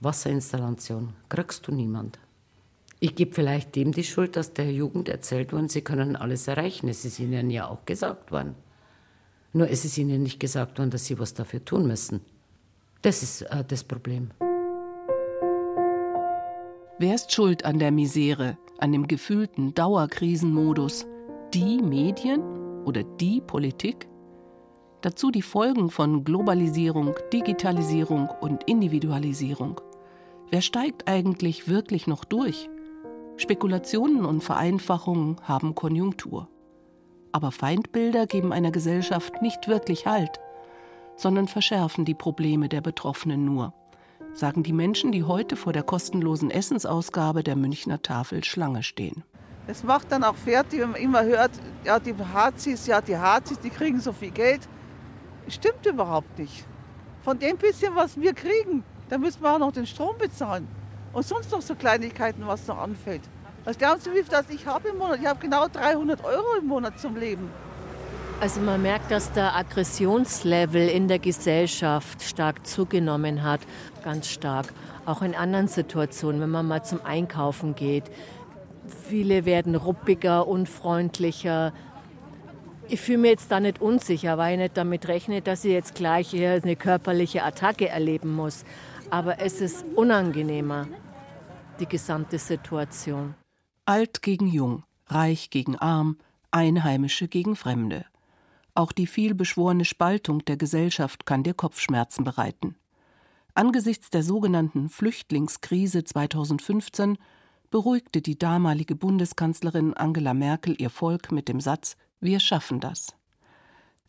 Wasserinstallation. 0.00 1.14
Kriegst 1.28 1.66
du 1.66 1.72
niemand. 1.72 2.18
Ich 3.00 3.14
gebe 3.14 3.32
vielleicht 3.32 3.76
dem 3.76 3.92
die 3.92 4.02
Schuld, 4.02 4.34
dass 4.34 4.54
der 4.54 4.72
Jugend 4.72 5.08
erzählt 5.08 5.52
worden, 5.52 5.68
sie 5.68 5.82
können 5.82 6.16
alles 6.16 6.48
erreichen. 6.48 6.88
Es 6.88 7.04
ist 7.04 7.20
ihnen 7.20 7.48
ja 7.48 7.68
auch 7.68 7.84
gesagt 7.84 8.32
worden. 8.32 8.56
Nur 9.52 9.70
es 9.70 9.84
ist 9.84 9.96
ihnen 9.98 10.24
nicht 10.24 10.40
gesagt 10.40 10.78
worden, 10.78 10.90
dass 10.90 11.06
sie 11.06 11.18
was 11.18 11.32
dafür 11.32 11.64
tun 11.64 11.86
müssen. 11.86 12.20
Das 13.02 13.22
ist 13.22 13.42
äh, 13.42 13.64
das 13.66 13.84
Problem. 13.84 14.30
Wer 16.98 17.14
ist 17.14 17.32
schuld 17.32 17.64
an 17.64 17.78
der 17.78 17.92
Misere, 17.92 18.58
an 18.78 18.90
dem 18.90 19.06
gefühlten 19.06 19.72
Dauerkrisenmodus? 19.74 21.06
Die 21.54 21.78
Medien 21.80 22.42
oder 22.84 23.04
die 23.04 23.40
Politik? 23.40 24.08
Dazu 25.02 25.30
die 25.30 25.42
Folgen 25.42 25.90
von 25.90 26.24
Globalisierung, 26.24 27.14
Digitalisierung 27.32 28.28
und 28.40 28.64
Individualisierung. 28.64 29.80
Wer 30.50 30.62
steigt 30.62 31.06
eigentlich 31.06 31.68
wirklich 31.68 32.08
noch 32.08 32.24
durch? 32.24 32.68
Spekulationen 33.38 34.24
und 34.24 34.42
Vereinfachungen 34.42 35.36
haben 35.44 35.76
Konjunktur. 35.76 36.48
Aber 37.30 37.52
Feindbilder 37.52 38.26
geben 38.26 38.52
einer 38.52 38.72
Gesellschaft 38.72 39.42
nicht 39.42 39.68
wirklich 39.68 40.06
Halt, 40.06 40.40
sondern 41.16 41.46
verschärfen 41.46 42.04
die 42.04 42.14
Probleme 42.14 42.68
der 42.68 42.80
Betroffenen 42.80 43.44
nur, 43.44 43.72
sagen 44.32 44.64
die 44.64 44.72
Menschen, 44.72 45.12
die 45.12 45.22
heute 45.22 45.54
vor 45.54 45.72
der 45.72 45.84
kostenlosen 45.84 46.50
Essensausgabe 46.50 47.44
der 47.44 47.54
Münchner 47.54 48.02
Tafel 48.02 48.42
Schlange 48.42 48.82
stehen. 48.82 49.22
Es 49.68 49.84
macht 49.84 50.10
dann 50.10 50.24
auch 50.24 50.34
fertig, 50.34 50.80
wenn 50.80 50.90
man 50.90 51.00
immer 51.00 51.22
hört, 51.22 51.52
ja, 51.84 52.00
die 52.00 52.14
Hazis, 52.16 52.88
ja, 52.88 53.00
die 53.00 53.16
Hazis, 53.16 53.60
die 53.60 53.70
kriegen 53.70 54.00
so 54.00 54.12
viel 54.12 54.32
Geld. 54.32 54.68
Stimmt 55.46 55.86
überhaupt 55.86 56.38
nicht. 56.40 56.64
Von 57.22 57.38
dem 57.38 57.56
bisschen, 57.56 57.94
was 57.94 58.20
wir 58.20 58.32
kriegen, 58.32 58.82
da 59.08 59.16
müssen 59.16 59.42
wir 59.42 59.54
auch 59.54 59.58
noch 59.60 59.72
den 59.72 59.86
Strom 59.86 60.18
bezahlen. 60.18 60.66
Und 61.12 61.26
sonst 61.26 61.50
noch 61.50 61.62
so 61.62 61.74
Kleinigkeiten, 61.74 62.46
was 62.46 62.66
noch 62.66 62.78
anfällt. 62.78 63.22
Was 63.64 63.76
glauben 63.76 64.00
Sie, 64.00 64.10
wie 64.10 64.22
viel 64.22 64.30
das 64.30 64.48
ich 64.50 64.66
habe 64.66 64.88
im 64.88 64.98
Monat? 64.98 65.18
Ich 65.20 65.26
habe 65.26 65.40
genau 65.40 65.66
300 65.68 66.24
Euro 66.24 66.58
im 66.58 66.66
Monat 66.66 66.98
zum 66.98 67.16
Leben. 67.16 67.50
Also 68.40 68.60
man 68.60 68.80
merkt, 68.80 69.10
dass 69.10 69.32
der 69.32 69.56
Aggressionslevel 69.56 70.88
in 70.88 71.08
der 71.08 71.18
Gesellschaft 71.18 72.22
stark 72.22 72.66
zugenommen 72.66 73.42
hat, 73.42 73.60
ganz 74.04 74.28
stark. 74.28 74.72
Auch 75.06 75.22
in 75.22 75.34
anderen 75.34 75.66
Situationen, 75.66 76.40
wenn 76.40 76.50
man 76.50 76.66
mal 76.66 76.84
zum 76.84 77.04
Einkaufen 77.04 77.74
geht. 77.74 78.04
Viele 79.08 79.44
werden 79.44 79.74
ruppiger, 79.74 80.46
unfreundlicher. 80.46 81.72
Ich 82.88 83.00
fühle 83.00 83.18
mich 83.18 83.30
jetzt 83.32 83.50
da 83.50 83.58
nicht 83.58 83.80
unsicher, 83.82 84.38
weil 84.38 84.52
ich 84.52 84.58
nicht 84.60 84.76
damit 84.76 85.08
rechne, 85.08 85.42
dass 85.42 85.64
ich 85.64 85.72
jetzt 85.72 85.94
gleich 85.96 86.32
eine 86.34 86.76
körperliche 86.76 87.42
Attacke 87.42 87.88
erleben 87.88 88.32
muss. 88.34 88.64
Aber 89.10 89.40
es 89.40 89.60
ist 89.62 89.86
unangenehmer, 89.96 90.86
die 91.80 91.86
gesamte 91.86 92.38
Situation. 92.38 93.34
Alt 93.86 94.20
gegen 94.20 94.46
Jung, 94.46 94.84
Reich 95.06 95.48
gegen 95.48 95.76
Arm, 95.76 96.18
Einheimische 96.50 97.26
gegen 97.26 97.56
Fremde. 97.56 98.04
Auch 98.74 98.92
die 98.92 99.06
vielbeschworene 99.06 99.86
Spaltung 99.86 100.44
der 100.44 100.58
Gesellschaft 100.58 101.24
kann 101.24 101.42
dir 101.42 101.54
Kopfschmerzen 101.54 102.22
bereiten. 102.22 102.76
Angesichts 103.54 104.10
der 104.10 104.22
sogenannten 104.22 104.90
Flüchtlingskrise 104.90 106.04
2015 106.04 107.16
beruhigte 107.70 108.20
die 108.20 108.38
damalige 108.38 108.94
Bundeskanzlerin 108.94 109.94
Angela 109.94 110.34
Merkel 110.34 110.76
ihr 110.78 110.90
Volk 110.90 111.32
mit 111.32 111.48
dem 111.48 111.60
Satz 111.60 111.96
Wir 112.20 112.40
schaffen 112.40 112.78
das. 112.78 113.14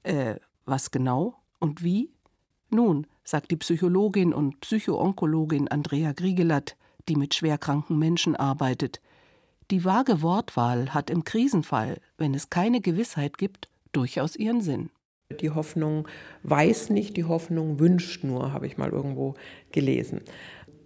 Äh, 0.04 0.36
was 0.66 0.92
genau 0.92 1.36
und 1.60 1.84
wie? 1.84 2.12
Nun, 2.70 3.08
sagt 3.30 3.52
die 3.52 3.58
Psychologin 3.58 4.34
und 4.34 4.60
Psychoonkologin 4.62 5.68
Andrea 5.68 6.14
Griegelat, 6.14 6.76
die 7.08 7.16
mit 7.16 7.36
schwerkranken 7.36 8.00
Menschen 8.00 8.36
arbeitet, 8.36 9.02
die 9.72 9.86
vage 9.86 10.24
Wortwahl 10.24 10.96
hat 10.96 11.12
im 11.12 11.24
Krisenfall, 11.24 12.02
wenn 12.18 12.34
es 12.34 12.50
keine 12.50 12.82
Gewissheit 12.82 13.38
gibt, 13.38 13.70
durchaus 13.92 14.36
ihren 14.36 14.62
Sinn. 14.62 14.90
Die 15.42 15.52
Hoffnung 15.52 16.08
weiß 16.42 16.90
nicht, 16.90 17.18
die 17.18 17.26
Hoffnung 17.26 17.80
wünscht 17.80 18.24
nur, 18.24 18.52
habe 18.52 18.66
ich 18.66 18.80
mal 18.80 18.90
irgendwo 18.90 19.36
gelesen. 19.72 20.22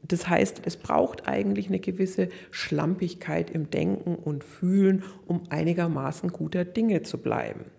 Das 0.05 0.27
heißt, 0.27 0.63
es 0.65 0.75
braucht 0.75 1.29
eigentlich 1.29 1.67
eine 1.67 1.79
gewisse 1.79 2.27
Schlampigkeit 2.51 3.49
im 3.49 3.69
Denken 3.69 4.15
und 4.15 4.43
Fühlen, 4.43 5.03
um 5.25 5.43
einigermaßen 5.49 6.29
guter 6.29 6.65
Dinge 6.65 7.03
zu 7.03 7.19
bleiben. 7.19 7.71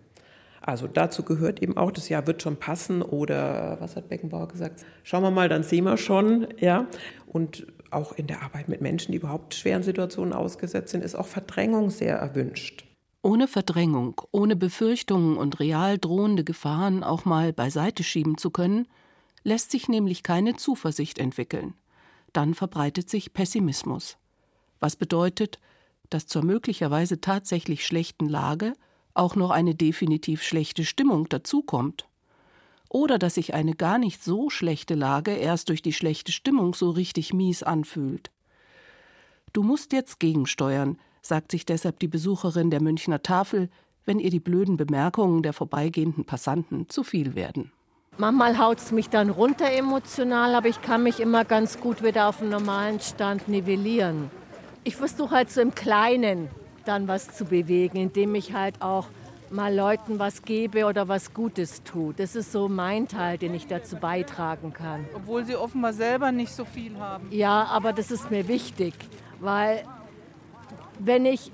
Also 0.67 0.87
dazu 0.87 1.25
gehört 1.25 1.61
eben 1.61 1.77
auch, 1.77 1.91
das 1.91 2.09
Jahr 2.09 2.27
wird 2.27 2.41
schon 2.41 2.57
passen 2.57 3.03
oder 3.03 3.77
was 3.81 3.97
hat 3.97 4.09
Beckenbauer 4.09 4.49
gesagt? 4.49 4.87
Schauen 5.03 5.23
wir 5.23 5.31
mal, 5.31 5.51
dann 5.51 5.63
sehen 5.63 5.85
wir 5.85 5.99
schon, 5.99 6.49
ja. 6.59 6.87
Und 7.27 7.67
auch 7.91 8.13
in 8.13 8.27
der 8.27 8.43
Arbeit 8.43 8.71
mit 8.71 8.81
Menschen, 8.81 9.13
die 9.13 9.19
überhaupt 9.19 9.55
schweren 9.55 9.83
Situationen 9.83 10.33
ausgesetzt 10.33 10.91
sind, 10.91 11.05
ist 11.05 11.17
auch 11.17 11.27
Verdrängung 11.27 11.91
sehr 11.91 12.17
erwünscht. 12.17 12.87
Ohne 13.21 13.47
Verdrängung, 13.47 14.23
ohne 14.33 14.57
Befürchtungen 14.57 15.37
und 15.37 15.61
real 15.61 15.99
drohende 15.99 16.45
Gefahren 16.45 17.05
auch 17.05 17.27
mal 17.27 17.53
beiseite 17.53 18.03
schieben 18.03 18.39
zu 18.39 18.49
können, 18.49 18.89
lässt 19.43 19.71
sich 19.71 19.89
nämlich 19.89 20.23
keine 20.23 20.57
Zuversicht 20.57 21.19
entwickeln. 21.19 21.75
Dann 22.33 22.55
verbreitet 22.55 23.11
sich 23.11 23.35
Pessimismus. 23.35 24.17
Was 24.81 24.97
bedeutet, 24.97 25.59
dass 26.09 26.27
zur 26.27 26.43
möglicherweise 26.43 27.21
tatsächlich 27.21 27.85
schlechten 27.87 28.29
Lage 28.31 28.73
auch 29.15 29.37
noch 29.37 29.51
eine 29.51 29.75
definitiv 29.75 30.43
schlechte 30.43 30.85
Stimmung 30.85 31.29
dazukommt. 31.29 32.07
Oder 32.89 33.19
dass 33.19 33.35
sich 33.35 33.55
eine 33.55 33.75
gar 33.75 33.99
nicht 33.99 34.23
so 34.23 34.51
schlechte 34.51 34.95
Lage 34.95 35.33
erst 35.33 35.69
durch 35.69 35.83
die 35.83 35.93
schlechte 35.93 36.33
Stimmung 36.33 36.75
so 36.75 36.91
richtig 36.91 37.33
mies 37.33 37.63
anfühlt. 37.63 38.31
Du 39.53 39.63
musst 39.63 39.93
jetzt 39.93 40.21
gegensteuern, 40.21 40.99
sagt 41.23 41.53
sich 41.53 41.65
deshalb 41.65 41.99
die 42.01 42.09
Besucherin 42.09 42.71
der 42.71 42.83
Münchner 42.83 43.23
Tafel, 43.23 43.71
wenn 44.05 44.19
ihr 44.19 44.31
die 44.31 44.41
blöden 44.41 44.77
Bemerkungen 44.77 45.43
der 45.43 45.53
vorbeigehenden 45.53 46.25
Passanten 46.25 46.89
zu 46.89 47.03
viel 47.03 47.35
werden. 47.35 47.73
Manchmal 48.17 48.59
haut 48.59 48.79
es 48.79 48.93
mich 48.93 49.09
dann 49.09 49.31
runter 49.31 49.73
emotional, 49.73 50.55
aber 50.55 50.69
ich 50.69 50.81
kann 50.83 51.03
mich 51.03 51.19
immer 51.19 51.45
ganz 51.45 51.81
gut 51.81 52.03
wieder 52.05 52.29
auf 52.29 52.39
den 52.39 52.51
normalen 52.51 53.01
Stand 53.01 53.49
nivellieren. 53.49 54.31
Ich 54.85 54.95
versuche 54.95 55.35
halt 55.35 55.51
so 55.51 55.61
im 55.61 55.75
Kleinen 55.75 56.49
dann 56.87 57.09
was 57.09 57.35
zu 57.35 57.45
bewegen, 57.45 57.97
indem 57.97 58.35
ich 58.35 58.55
halt 58.55 58.83
auch 58.83 59.07
mal 59.51 59.75
Leuten 59.75 60.19
was 60.19 60.43
gebe 60.43 60.87
oder 60.87 61.09
was 61.09 61.33
Gutes 61.33 61.83
tue. 61.85 62.13
Das 62.15 62.35
ist 62.35 62.53
so 62.53 62.69
mein 62.69 63.09
Teil, 63.09 63.39
den 63.39 63.55
ich 63.55 63.67
dazu 63.67 63.97
beitragen 63.97 64.73
kann. 64.73 65.07
Obwohl 65.15 65.45
sie 65.45 65.57
offenbar 65.57 65.93
selber 65.93 66.33
nicht 66.33 66.53
so 66.53 66.65
viel 66.65 66.99
haben. 66.99 67.29
Ja, 67.31 67.65
aber 67.65 67.93
das 67.93 68.11
ist 68.11 68.31
mir 68.31 68.49
wichtig, 68.49 68.95
weil 69.41 69.85
wenn 70.99 71.27
ich 71.27 71.53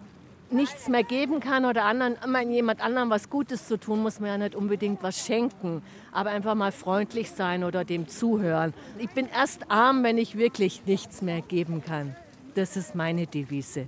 nichts 0.51 0.89
mehr 0.89 1.05
geben 1.05 1.41
kann 1.41 1.65
oder 1.65 1.85
anderen, 1.85 2.17
jemand 2.51 2.81
anderem 2.81 3.11
was 3.11 3.31
Gutes 3.31 3.69
zu 3.69 3.79
tun, 3.79 4.03
muss 4.03 4.19
man 4.19 4.31
ja 4.31 4.39
nicht 4.39 4.55
unbedingt 4.55 5.03
was 5.03 5.25
schenken, 5.25 5.83
aber 6.13 6.31
einfach 6.31 6.55
mal 6.55 6.73
freundlich 6.73 7.31
sein 7.31 7.65
oder 7.65 7.85
dem 7.85 8.09
zuhören. 8.09 8.75
Ich 8.99 9.11
bin 9.11 9.27
erst 9.27 9.71
arm, 9.71 10.03
wenn 10.03 10.19
ich 10.19 10.37
wirklich 10.37 10.83
nichts 10.87 11.23
mehr 11.23 11.41
geben 11.41 11.83
kann. 11.85 12.17
Das 12.55 12.77
ist 12.77 12.95
meine 12.95 13.27
Devise. 13.27 13.87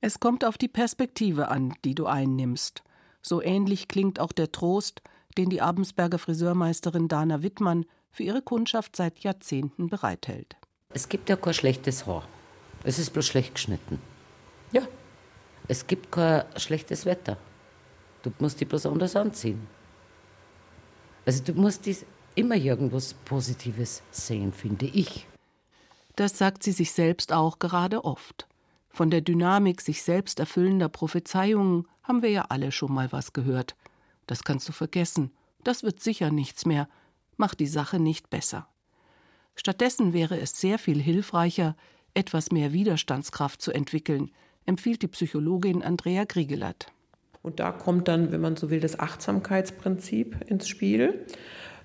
Es 0.00 0.20
kommt 0.20 0.44
auf 0.44 0.56
die 0.56 0.68
Perspektive 0.68 1.48
an, 1.48 1.74
die 1.84 1.94
du 1.94 2.06
einnimmst. 2.06 2.82
So 3.20 3.42
ähnlich 3.42 3.88
klingt 3.88 4.20
auch 4.20 4.32
der 4.32 4.52
Trost, 4.52 5.02
den 5.36 5.50
die 5.50 5.60
Abensberger 5.60 6.18
Friseurmeisterin 6.18 7.08
Dana 7.08 7.42
Wittmann 7.42 7.84
für 8.10 8.22
ihre 8.22 8.42
Kundschaft 8.42 8.94
seit 8.94 9.18
Jahrzehnten 9.20 9.88
bereithält. 9.88 10.56
Es 10.90 11.08
gibt 11.08 11.28
ja 11.28 11.36
kein 11.36 11.54
schlechtes 11.54 12.06
Haar. 12.06 12.26
Es 12.84 12.98
ist 12.98 13.10
bloß 13.10 13.26
schlecht 13.26 13.54
geschnitten. 13.54 14.00
Ja. 14.72 14.82
Es 15.66 15.86
gibt 15.86 16.12
kein 16.12 16.44
schlechtes 16.56 17.04
Wetter. 17.04 17.36
Du 18.22 18.32
musst 18.38 18.60
dich 18.60 18.68
bloß 18.68 18.86
anders 18.86 19.16
anziehen. 19.16 19.66
Also 21.26 21.42
du 21.44 21.52
musst 21.54 21.84
dies 21.86 22.06
immer 22.36 22.54
irgendwas 22.54 23.14
Positives 23.14 24.02
sehen, 24.10 24.52
finde 24.52 24.86
ich. 24.86 25.26
Das 26.16 26.38
sagt 26.38 26.62
sie 26.62 26.72
sich 26.72 26.92
selbst 26.92 27.32
auch 27.32 27.58
gerade 27.58 28.04
oft. 28.04 28.47
Von 28.98 29.10
der 29.10 29.20
Dynamik 29.20 29.80
sich 29.80 30.02
selbst 30.02 30.40
erfüllender 30.40 30.88
Prophezeiungen 30.88 31.86
haben 32.02 32.20
wir 32.20 32.30
ja 32.30 32.46
alle 32.48 32.72
schon 32.72 32.92
mal 32.92 33.12
was 33.12 33.32
gehört. 33.32 33.76
Das 34.26 34.42
kannst 34.42 34.68
du 34.68 34.72
vergessen. 34.72 35.30
Das 35.62 35.84
wird 35.84 36.00
sicher 36.00 36.32
nichts 36.32 36.66
mehr. 36.66 36.88
Macht 37.36 37.60
die 37.60 37.68
Sache 37.68 38.00
nicht 38.00 38.28
besser. 38.28 38.66
Stattdessen 39.54 40.14
wäre 40.14 40.40
es 40.40 40.60
sehr 40.60 40.80
viel 40.80 41.00
hilfreicher, 41.00 41.76
etwas 42.12 42.50
mehr 42.50 42.72
Widerstandskraft 42.72 43.62
zu 43.62 43.70
entwickeln, 43.70 44.32
empfiehlt 44.66 45.02
die 45.02 45.06
Psychologin 45.06 45.84
Andrea 45.84 46.24
Griegelat. 46.24 46.90
Und 47.42 47.60
da 47.60 47.70
kommt 47.70 48.08
dann, 48.08 48.32
wenn 48.32 48.40
man 48.40 48.56
so 48.56 48.68
will, 48.68 48.80
das 48.80 48.98
Achtsamkeitsprinzip 48.98 50.44
ins 50.50 50.66
Spiel, 50.66 51.24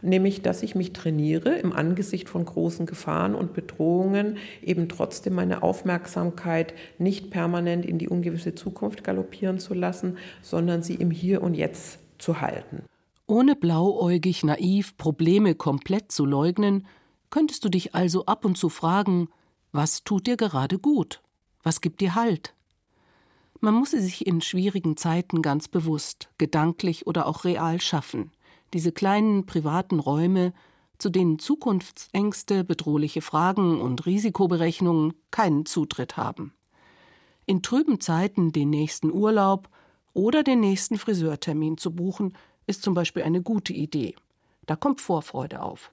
nämlich 0.04 0.42
dass 0.42 0.64
ich 0.64 0.76
mich 0.76 0.94
trainiere, 0.94 1.58
im 1.58 1.74
Angesicht 1.74 2.30
von 2.30 2.46
großen 2.46 2.86
Gefahren 2.86 3.34
und 3.34 3.54
Bedrohungen 3.54 4.38
eben 4.62 4.90
trotzdem 4.90 5.34
meine 5.34 5.64
Aufmerksamkeit 5.64 6.74
nicht 7.00 7.32
permanent 7.32 7.86
in 7.86 7.98
die 7.98 8.10
ungewisse 8.10 8.56
Zukunft 8.56 9.04
galoppieren 9.04 9.60
zu 9.60 9.74
lassen, 9.74 10.18
sondern 10.42 10.84
sie 10.84 10.96
im 10.96 11.12
Hier 11.12 11.42
und 11.42 11.54
Jetzt 11.56 12.00
zu 12.18 12.42
halten. 12.42 12.84
Ohne 13.26 13.56
blauäugig 13.56 14.44
naiv 14.44 14.98
Probleme 14.98 15.56
komplett 15.56 16.12
zu 16.12 16.26
leugnen, 16.26 16.86
könntest 17.30 17.64
du 17.66 17.70
dich 17.70 17.96
also 17.96 18.26
ab 18.26 18.46
und 18.46 18.58
zu 18.58 18.70
fragen, 18.70 19.30
was 19.72 20.04
tut 20.04 20.28
dir 20.28 20.38
gerade 20.38 20.78
gut? 20.78 21.22
Was 21.64 21.82
gibt 21.82 22.02
dir 22.02 22.16
Halt? 22.16 22.54
Man 23.60 23.74
muss 23.74 23.92
sie 23.92 24.02
sich 24.02 24.28
in 24.28 24.42
schwierigen 24.42 24.98
Zeiten 24.98 25.42
ganz 25.42 25.70
bewusst, 25.70 26.30
gedanklich 26.38 27.08
oder 27.08 27.26
auch 27.26 27.46
real 27.46 27.80
schaffen. 27.80 28.32
Diese 28.74 28.92
kleinen 28.92 29.46
privaten 29.46 30.00
Räume, 30.00 30.54
zu 30.98 31.10
denen 31.10 31.38
Zukunftsängste, 31.38 32.64
bedrohliche 32.64 33.22
Fragen 33.22 33.80
und 33.80 34.06
Risikoberechnungen 34.06 35.14
keinen 35.32 35.66
Zutritt 35.66 36.18
haben. 36.18 36.54
In 37.46 37.62
trüben 37.62 38.00
Zeiten 38.00 38.52
den 38.52 38.70
nächsten 38.70 39.12
Urlaub 39.12 39.70
oder 40.14 40.44
den 40.44 40.60
nächsten 40.60 40.98
Friseurtermin 40.98 41.78
zu 41.78 41.92
buchen, 41.94 42.34
ist 42.66 42.84
zum 42.84 42.94
Beispiel 42.94 43.24
eine 43.24 43.42
gute 43.42 43.74
Idee. 43.74 44.16
Da 44.66 44.76
kommt 44.76 45.02
Vorfreude 45.02 45.62
auf. 45.62 45.90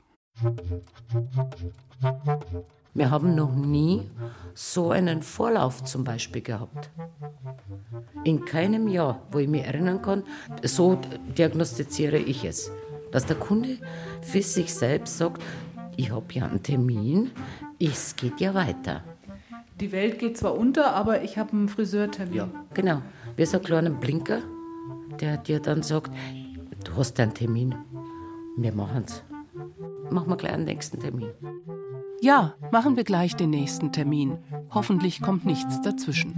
Wir 2.93 3.11
haben 3.11 3.35
noch 3.35 3.55
nie 3.55 4.11
so 4.55 4.91
einen 4.91 5.23
Vorlauf 5.23 5.85
zum 5.85 6.05
Beispiel 6.05 6.43
gehabt. 6.43 6.91
In 8.25 8.45
keinem 8.45 8.89
Jahr, 8.89 9.23
wo 9.31 9.39
ich 9.39 9.49
mich 9.49 9.65
erinnern 9.65 10.03
kann, 10.03 10.25
so 10.63 10.99
diagnostiziere 11.39 12.19
ich 12.19 12.45
es. 12.45 12.71
Dass 13.13 13.27
der 13.27 13.37
Kunde 13.37 13.79
für 14.23 14.43
sich 14.43 14.75
selbst 14.75 15.19
sagt, 15.19 15.43
ich 15.97 16.11
habe 16.11 16.27
ja 16.33 16.47
einen 16.47 16.63
Termin, 16.63 17.31
es 17.79 18.17
geht 18.17 18.41
ja 18.41 18.55
weiter. 18.55 19.03
Die 19.81 19.93
Welt 19.93 20.19
geht 20.19 20.37
zwar 20.37 20.57
unter, 20.57 20.93
aber 20.95 21.23
ich 21.23 21.39
habe 21.39 21.53
einen 21.53 21.69
Friseurtermin. 21.69 22.37
Ja. 22.37 22.49
Genau, 22.75 23.03
wie 23.37 23.47
so 23.47 23.59
ein 23.59 23.65
kleiner 23.65 23.91
Blinker, 23.91 24.43
der 25.21 25.39
dir 25.39 25.61
dann 25.61 25.83
sagt, 25.83 26.11
du 26.85 26.97
hast 26.97 27.19
einen 27.19 27.35
Termin, 27.35 27.75
wir 28.57 28.73
machen 28.73 29.05
es. 29.07 29.23
Machen 30.11 30.29
wir 30.29 30.37
gleich 30.37 30.53
einen 30.53 30.65
nächsten 30.65 30.99
Termin. 31.01 31.31
Ja, 32.23 32.55
machen 32.71 32.97
wir 32.97 33.05
gleich 33.05 33.35
den 33.35 33.51
nächsten 33.51 33.93
Termin. 33.93 34.39
Hoffentlich 34.71 35.23
kommt 35.23 35.47
nichts 35.47 35.81
dazwischen. 35.81 36.35